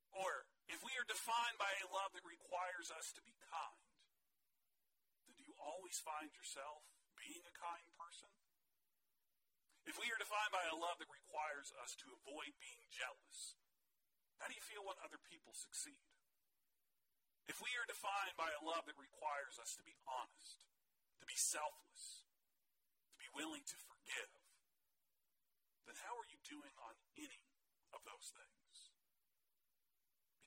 Or 0.10 0.50
if 0.70 0.82
we 0.82 0.98
are 0.98 1.06
defined 1.06 1.62
by 1.62 1.70
a 1.70 1.92
love 1.94 2.14
that 2.18 2.26
requires 2.26 2.90
us 2.90 3.14
to 3.14 3.22
be 3.22 3.38
kind, 3.50 3.86
then 5.30 5.38
do 5.38 5.46
you 5.46 5.54
always 5.62 6.02
find 6.02 6.34
yourself 6.34 6.82
being 7.14 7.46
a 7.46 7.56
kind 7.56 7.86
person? 7.94 8.30
If 9.86 9.98
we 9.98 10.10
are 10.10 10.22
defined 10.22 10.54
by 10.54 10.66
a 10.70 10.78
love 10.78 10.98
that 11.02 11.10
requires 11.10 11.74
us 11.82 11.98
to 12.02 12.14
avoid 12.14 12.54
being 12.62 12.86
jealous, 12.90 13.58
how 14.42 14.50
do 14.50 14.58
you 14.58 14.66
feel 14.66 14.82
when 14.82 14.98
other 15.06 15.22
people 15.30 15.54
succeed? 15.54 16.02
If 17.46 17.62
we 17.62 17.70
are 17.78 17.86
defined 17.86 18.34
by 18.34 18.50
a 18.50 18.66
love 18.66 18.90
that 18.90 18.98
requires 18.98 19.62
us 19.62 19.78
to 19.78 19.86
be 19.86 19.94
honest, 20.10 20.66
to 21.22 21.26
be 21.30 21.38
selfless, 21.38 22.26
to 23.14 23.18
be 23.22 23.30
willing 23.38 23.62
to 23.62 23.78
forgive, 23.86 24.34
then 25.86 25.94
how 26.02 26.18
are 26.18 26.30
you 26.34 26.42
doing 26.42 26.74
on 26.82 26.98
any 27.22 27.46
of 27.94 28.02
those 28.02 28.34
things? 28.34 28.74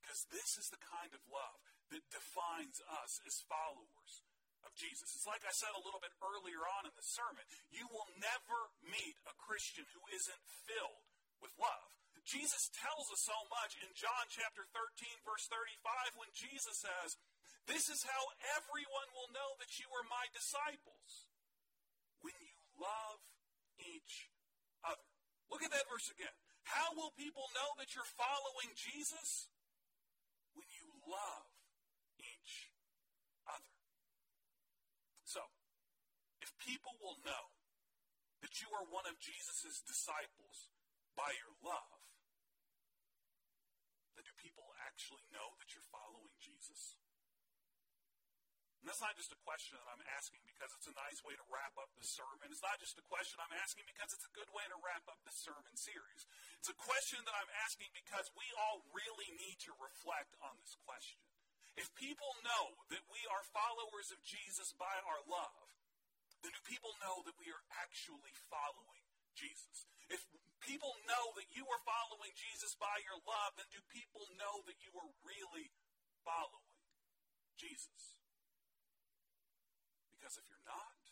Because 0.02 0.26
this 0.34 0.58
is 0.58 0.74
the 0.74 0.82
kind 0.82 1.14
of 1.14 1.22
love 1.30 1.62
that 1.94 2.02
defines 2.10 2.82
us 2.98 3.22
as 3.22 3.46
followers 3.46 4.26
of 4.66 4.74
Jesus. 4.74 5.14
It's 5.14 5.28
like 5.28 5.46
I 5.46 5.54
said 5.54 5.70
a 5.76 5.84
little 5.86 6.02
bit 6.02 6.14
earlier 6.18 6.66
on 6.66 6.88
in 6.88 6.94
the 6.98 7.06
sermon. 7.06 7.44
You 7.70 7.86
will 7.94 8.10
never 8.18 8.74
meet 8.82 9.16
a 9.28 9.34
Christian 9.38 9.86
who 9.94 10.02
isn't 10.10 10.42
filled 10.66 11.06
with 11.38 11.54
love. 11.60 12.03
Jesus 12.24 12.72
tells 12.72 13.12
us 13.12 13.20
so 13.20 13.36
much 13.52 13.76
in 13.84 13.92
John 13.92 14.24
chapter 14.32 14.64
13, 14.72 15.28
verse 15.28 15.44
35, 15.52 16.16
when 16.16 16.32
Jesus 16.32 16.80
says, 16.80 17.20
This 17.68 17.92
is 17.92 18.00
how 18.04 18.22
everyone 18.56 19.12
will 19.12 19.28
know 19.36 19.60
that 19.60 19.76
you 19.76 19.86
are 19.92 20.08
my 20.08 20.24
disciples. 20.32 21.28
When 22.24 22.32
you 22.40 22.56
love 22.80 23.20
each 23.76 24.32
other. 24.80 25.04
Look 25.52 25.60
at 25.60 25.72
that 25.76 25.84
verse 25.92 26.08
again. 26.08 26.32
How 26.64 26.96
will 26.96 27.12
people 27.12 27.44
know 27.52 27.76
that 27.76 27.92
you're 27.92 28.08
following 28.16 28.72
Jesus? 28.72 29.52
When 30.56 30.64
you 30.80 30.88
love 31.04 31.46
each 32.16 32.72
other. 33.44 33.74
So, 35.28 35.44
if 36.40 36.56
people 36.62 36.96
will 37.04 37.20
know 37.20 37.44
that 38.40 38.64
you 38.64 38.68
are 38.72 38.86
one 38.88 39.04
of 39.04 39.20
Jesus' 39.20 39.84
disciples 39.84 40.72
by 41.12 41.28
your 41.36 41.52
love, 41.60 41.93
then 44.14 44.26
do 44.26 44.34
people 44.38 44.66
actually 44.86 45.26
know 45.34 45.54
that 45.58 45.74
you're 45.74 45.86
following 45.90 46.34
Jesus? 46.38 46.98
And 48.84 48.92
that's 48.92 49.00
not 49.00 49.16
just 49.16 49.32
a 49.32 49.40
question 49.48 49.80
that 49.80 49.88
I'm 49.88 50.04
asking 50.12 50.44
because 50.44 50.68
it's 50.76 50.84
a 50.84 50.92
nice 50.92 51.24
way 51.24 51.32
to 51.32 51.44
wrap 51.48 51.72
up 51.80 51.88
the 51.96 52.04
sermon. 52.04 52.52
It's 52.52 52.60
not 52.60 52.76
just 52.76 53.00
a 53.00 53.06
question 53.08 53.40
I'm 53.40 53.56
asking 53.64 53.88
because 53.88 54.12
it's 54.12 54.28
a 54.28 54.36
good 54.36 54.52
way 54.52 54.60
to 54.68 54.76
wrap 54.84 55.08
up 55.08 55.24
the 55.24 55.32
sermon 55.32 55.72
series. 55.72 56.28
It's 56.60 56.68
a 56.68 56.76
question 56.76 57.24
that 57.24 57.32
I'm 57.32 57.48
asking 57.64 57.88
because 57.96 58.28
we 58.36 58.44
all 58.60 58.84
really 58.92 59.32
need 59.40 59.56
to 59.64 59.72
reflect 59.80 60.36
on 60.44 60.60
this 60.60 60.76
question. 60.84 61.16
If 61.80 61.96
people 61.96 62.28
know 62.44 62.76
that 62.92 63.08
we 63.08 63.24
are 63.32 63.56
followers 63.56 64.12
of 64.12 64.20
Jesus 64.20 64.76
by 64.76 65.00
our 65.08 65.24
love, 65.32 65.64
then 66.44 66.52
do 66.52 66.60
people 66.68 66.92
know 67.00 67.24
that 67.24 67.40
we 67.40 67.48
are 67.48 67.64
actually 67.80 68.36
following 68.52 69.00
Jesus? 69.32 69.88
If 70.12 70.28
people 70.68 70.92
know 71.04 71.24
that 71.36 71.48
you 71.52 71.64
are 71.68 71.82
following 71.84 72.32
Jesus 72.36 72.76
by 72.76 72.96
your 73.04 73.20
love, 73.24 73.56
then 73.56 73.68
do 73.72 73.80
people 73.92 74.24
know 74.40 74.64
that 74.64 74.78
you 74.84 74.92
are 74.96 75.10
really 75.24 75.68
following 76.24 76.76
Jesus? 77.60 78.16
Because 80.12 80.38
if 80.38 80.46
you're 80.46 80.68
not, 80.68 81.02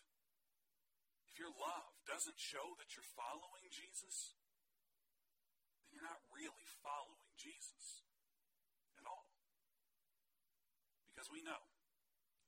if 1.29 1.37
your 1.37 1.53
love 1.59 1.93
doesn't 2.09 2.39
show 2.39 2.77
that 2.79 2.93
you're 2.95 3.13
following 3.19 3.67
Jesus, 3.73 4.37
then 5.85 5.97
you're 5.97 6.07
not 6.07 6.23
really 6.31 6.69
following 6.81 7.33
Jesus 7.35 8.05
at 8.97 9.05
all. 9.05 9.27
Because 11.11 11.27
we 11.29 11.43
know 11.43 11.61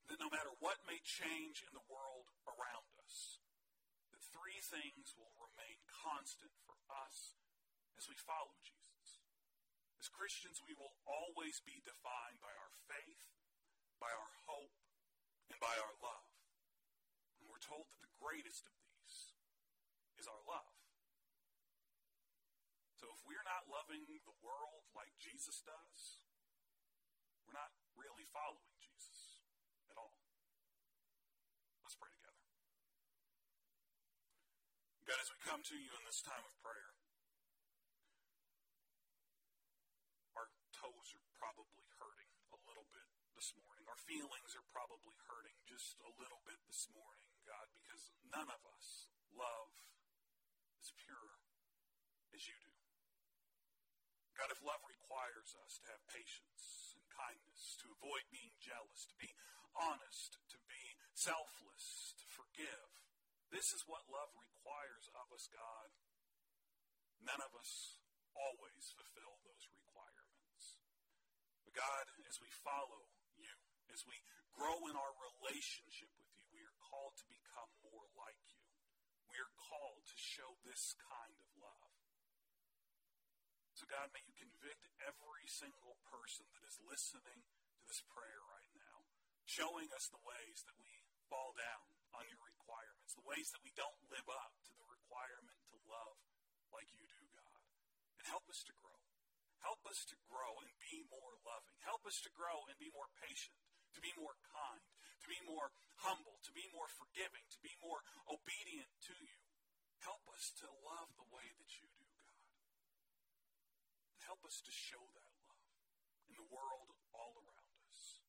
that 0.08 0.20
no 0.22 0.30
matter 0.30 0.52
what 0.62 0.78
may 0.86 1.00
change 1.02 1.66
in 1.66 1.72
the 1.74 1.82
world 1.90 2.13
three 4.34 4.58
things 4.58 5.14
will 5.14 5.30
remain 5.38 5.78
constant 5.86 6.50
for 6.66 6.74
us 6.90 7.38
as 7.94 8.10
we 8.10 8.18
follow 8.18 8.58
Jesus. 8.66 9.22
As 10.02 10.10
Christians, 10.10 10.58
we 10.58 10.74
will 10.74 10.98
always 11.06 11.62
be 11.62 11.78
defined 11.86 12.42
by 12.42 12.50
our 12.50 12.74
faith, 12.90 13.30
by 14.02 14.10
our 14.10 14.34
hope, 14.50 14.74
and 15.54 15.62
by 15.62 15.72
our 15.78 15.94
love 16.02 16.26
And 17.38 17.46
we're 17.46 17.62
told 17.62 17.86
that 17.94 18.02
the 18.02 18.10
greatest 18.18 18.66
of 18.66 18.74
these 18.82 19.36
is 20.18 20.26
our 20.26 20.42
love. 20.48 20.74
So 22.96 23.12
if 23.12 23.20
we're 23.28 23.44
not 23.44 23.68
loving 23.68 24.08
the 24.08 24.38
world 24.40 24.88
like 24.96 25.12
Jesus 25.20 25.60
does, 25.60 26.24
we're 27.44 27.56
not 27.56 27.70
really 27.94 28.24
following 28.32 28.72
Jesus 28.80 29.44
at 29.92 30.00
all. 30.00 30.16
Let's 31.84 31.94
pray 32.00 32.08
together. 32.16 32.40
God, 35.04 35.20
as 35.20 35.28
we 35.28 35.36
come 35.44 35.60
to 35.60 35.76
you 35.76 35.92
in 36.00 36.04
this 36.08 36.24
time 36.24 36.40
of 36.48 36.56
prayer, 36.64 36.96
our 40.32 40.48
toes 40.72 41.12
are 41.12 41.28
probably 41.36 41.84
hurting 42.00 42.32
a 42.56 42.58
little 42.64 42.88
bit 42.88 43.04
this 43.36 43.52
morning. 43.52 43.84
Our 43.84 44.00
feelings 44.00 44.56
are 44.56 44.64
probably 44.72 45.12
hurting 45.28 45.60
just 45.68 46.00
a 46.08 46.12
little 46.16 46.40
bit 46.48 46.56
this 46.64 46.88
morning. 46.96 47.28
God, 47.44 47.68
because 47.76 48.16
none 48.32 48.48
of 48.48 48.64
us 48.64 49.12
love 49.28 49.76
as 50.80 50.88
pure 50.96 51.36
as 52.32 52.48
you 52.48 52.56
do. 52.64 52.72
God, 54.40 54.56
if 54.56 54.64
love 54.64 54.80
requires 54.88 55.52
us 55.68 55.84
to 55.84 55.92
have 55.92 56.00
patience 56.08 56.96
and 56.96 57.04
kindness, 57.12 57.76
to 57.84 57.92
avoid 57.92 58.24
being 58.32 58.56
jealous, 58.56 59.04
to 59.12 59.16
be 59.20 59.28
honest, 59.76 60.40
to 60.48 60.56
be 60.64 60.96
selfless, 61.12 62.16
to 62.16 62.24
forgive, 62.32 63.03
this 63.54 63.70
is 63.70 63.86
what 63.86 64.02
love 64.10 64.34
requires 64.34 65.06
of 65.14 65.30
us, 65.30 65.46
God. 65.46 65.88
None 67.22 67.38
of 67.38 67.54
us 67.54 68.02
always 68.34 68.90
fulfill 68.98 69.38
those 69.46 69.70
requirements. 69.70 70.82
But 71.62 71.78
God, 71.78 72.04
as 72.26 72.42
we 72.42 72.50
follow 72.66 73.14
you, 73.38 73.54
as 73.94 74.02
we 74.10 74.18
grow 74.58 74.74
in 74.90 74.98
our 74.98 75.14
relationship 75.22 76.10
with 76.18 76.26
you, 76.34 76.42
we 76.50 76.66
are 76.66 76.78
called 76.90 77.14
to 77.22 77.30
become 77.30 77.70
more 77.86 78.10
like 78.18 78.42
you. 78.50 78.66
We 79.30 79.38
are 79.38 79.54
called 79.70 80.02
to 80.02 80.18
show 80.18 80.58
this 80.66 80.98
kind 80.98 81.38
of 81.38 81.46
love. 81.62 81.94
So, 83.78 83.86
God, 83.86 84.10
may 84.10 84.22
you 84.26 84.34
convict 84.34 84.90
every 85.02 85.46
single 85.46 85.98
person 86.10 86.46
that 86.58 86.66
is 86.66 86.82
listening 86.82 87.46
to 87.78 87.82
this 87.86 88.02
prayer 88.10 88.42
right 88.50 88.70
now, 88.74 89.06
showing 89.46 89.90
us 89.94 90.10
the 90.10 90.22
ways 90.22 90.66
that 90.66 90.78
we 90.78 90.90
fall 91.30 91.54
down 91.54 91.86
on 92.14 92.26
your 92.30 92.53
requirements, 93.14 93.22
the 93.22 93.30
ways 93.30 93.48
that 93.54 93.62
we 93.62 93.72
don't 93.78 94.10
live 94.10 94.26
up 94.26 94.52
to 94.66 94.72
the 94.74 94.86
requirement 94.90 95.58
to 95.70 95.76
love 95.86 96.18
like 96.74 96.90
you 96.98 97.06
do, 97.06 97.22
God. 97.38 97.62
And 98.18 98.26
help 98.26 98.46
us 98.50 98.66
to 98.66 98.74
grow. 98.82 98.98
Help 99.62 99.80
us 99.88 100.04
to 100.10 100.16
grow 100.28 100.60
and 100.60 100.70
be 100.82 101.06
more 101.08 101.38
loving. 101.46 101.78
Help 101.86 102.04
us 102.04 102.20
to 102.26 102.30
grow 102.34 102.66
and 102.68 102.76
be 102.76 102.92
more 102.92 103.08
patient, 103.16 103.56
to 103.96 104.00
be 104.02 104.12
more 104.18 104.36
kind, 104.52 104.84
to 105.24 105.28
be 105.30 105.40
more 105.48 105.72
humble, 106.04 106.36
to 106.44 106.52
be 106.52 106.68
more 106.74 106.90
forgiving, 106.90 107.46
to 107.48 107.60
be 107.64 107.72
more 107.80 108.04
obedient 108.28 108.92
to 109.08 109.14
you. 109.16 109.40
Help 110.04 110.28
us 110.36 110.52
to 110.60 110.68
love 110.84 111.08
the 111.16 111.30
way 111.32 111.48
that 111.56 111.70
you 111.80 111.88
do, 111.96 112.04
God. 112.20 112.44
And 114.12 114.22
help 114.28 114.44
us 114.44 114.60
to 114.60 114.72
show 114.74 115.00
that 115.00 115.32
love 115.48 115.64
in 116.28 116.36
the 116.36 116.50
world 116.52 116.92
all 117.16 117.32
around 117.40 117.80
us. 117.88 118.20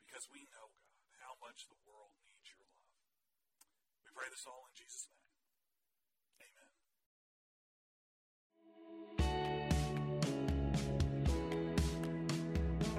Because 0.00 0.24
we 0.32 0.48
know, 0.48 0.72
God, 0.72 1.12
how 1.20 1.36
much 1.36 1.68
the 1.68 1.76
world. 1.84 2.21
Pray 4.14 4.26
this 4.30 4.44
all 4.46 4.64
in 4.68 4.72
Jesus' 4.76 5.06
name. 5.08 5.12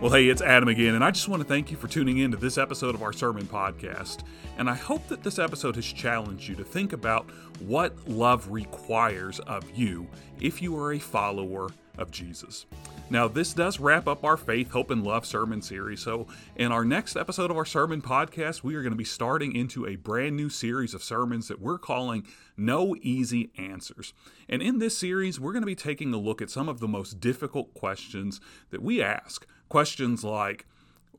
Well, 0.01 0.11
hey, 0.11 0.27
it's 0.27 0.41
Adam 0.41 0.67
again, 0.67 0.95
and 0.95 1.03
I 1.03 1.11
just 1.11 1.29
want 1.29 1.41
to 1.43 1.47
thank 1.47 1.71
you 1.71 1.77
for 1.77 1.87
tuning 1.87 2.17
in 2.17 2.31
to 2.31 2.37
this 2.37 2.57
episode 2.57 2.93
of 2.93 3.01
our 3.01 3.13
sermon 3.13 3.45
podcast. 3.45 4.23
And 4.57 4.69
I 4.69 4.75
hope 4.75 5.07
that 5.07 5.23
this 5.23 5.39
episode 5.39 5.75
has 5.77 5.85
challenged 5.85 6.49
you 6.49 6.55
to 6.55 6.63
think 6.65 6.91
about 6.91 7.29
what 7.61 8.07
love 8.07 8.51
requires 8.51 9.39
of 9.39 9.63
you 9.71 10.07
if 10.41 10.61
you 10.61 10.77
are 10.77 10.91
a 10.93 10.99
follower 10.99 11.69
of 11.97 12.11
Jesus. 12.11 12.65
Now, 13.13 13.27
this 13.27 13.53
does 13.53 13.79
wrap 13.79 14.07
up 14.07 14.23
our 14.23 14.37
Faith, 14.37 14.71
Hope, 14.71 14.89
and 14.89 15.03
Love 15.03 15.23
sermon 15.23 15.61
series. 15.61 16.01
So, 16.01 16.25
in 16.55 16.71
our 16.71 16.83
next 16.83 17.15
episode 17.15 17.51
of 17.51 17.57
our 17.57 17.63
sermon 17.63 18.01
podcast, 18.01 18.63
we 18.63 18.73
are 18.73 18.81
going 18.81 18.91
to 18.91 18.97
be 18.97 19.03
starting 19.03 19.55
into 19.55 19.85
a 19.85 19.97
brand 19.97 20.35
new 20.35 20.49
series 20.49 20.95
of 20.95 21.03
sermons 21.03 21.47
that 21.47 21.61
we're 21.61 21.77
calling 21.77 22.25
No 22.57 22.95
Easy 23.03 23.51
Answers. 23.55 24.13
And 24.49 24.63
in 24.63 24.79
this 24.79 24.97
series, 24.97 25.39
we're 25.39 25.51
going 25.51 25.61
to 25.61 25.67
be 25.67 25.75
taking 25.75 26.11
a 26.11 26.17
look 26.17 26.41
at 26.41 26.49
some 26.49 26.67
of 26.67 26.79
the 26.79 26.87
most 26.87 27.19
difficult 27.19 27.75
questions 27.75 28.41
that 28.71 28.81
we 28.81 28.99
ask 28.99 29.45
Questions 29.69 30.23
like 30.23 30.65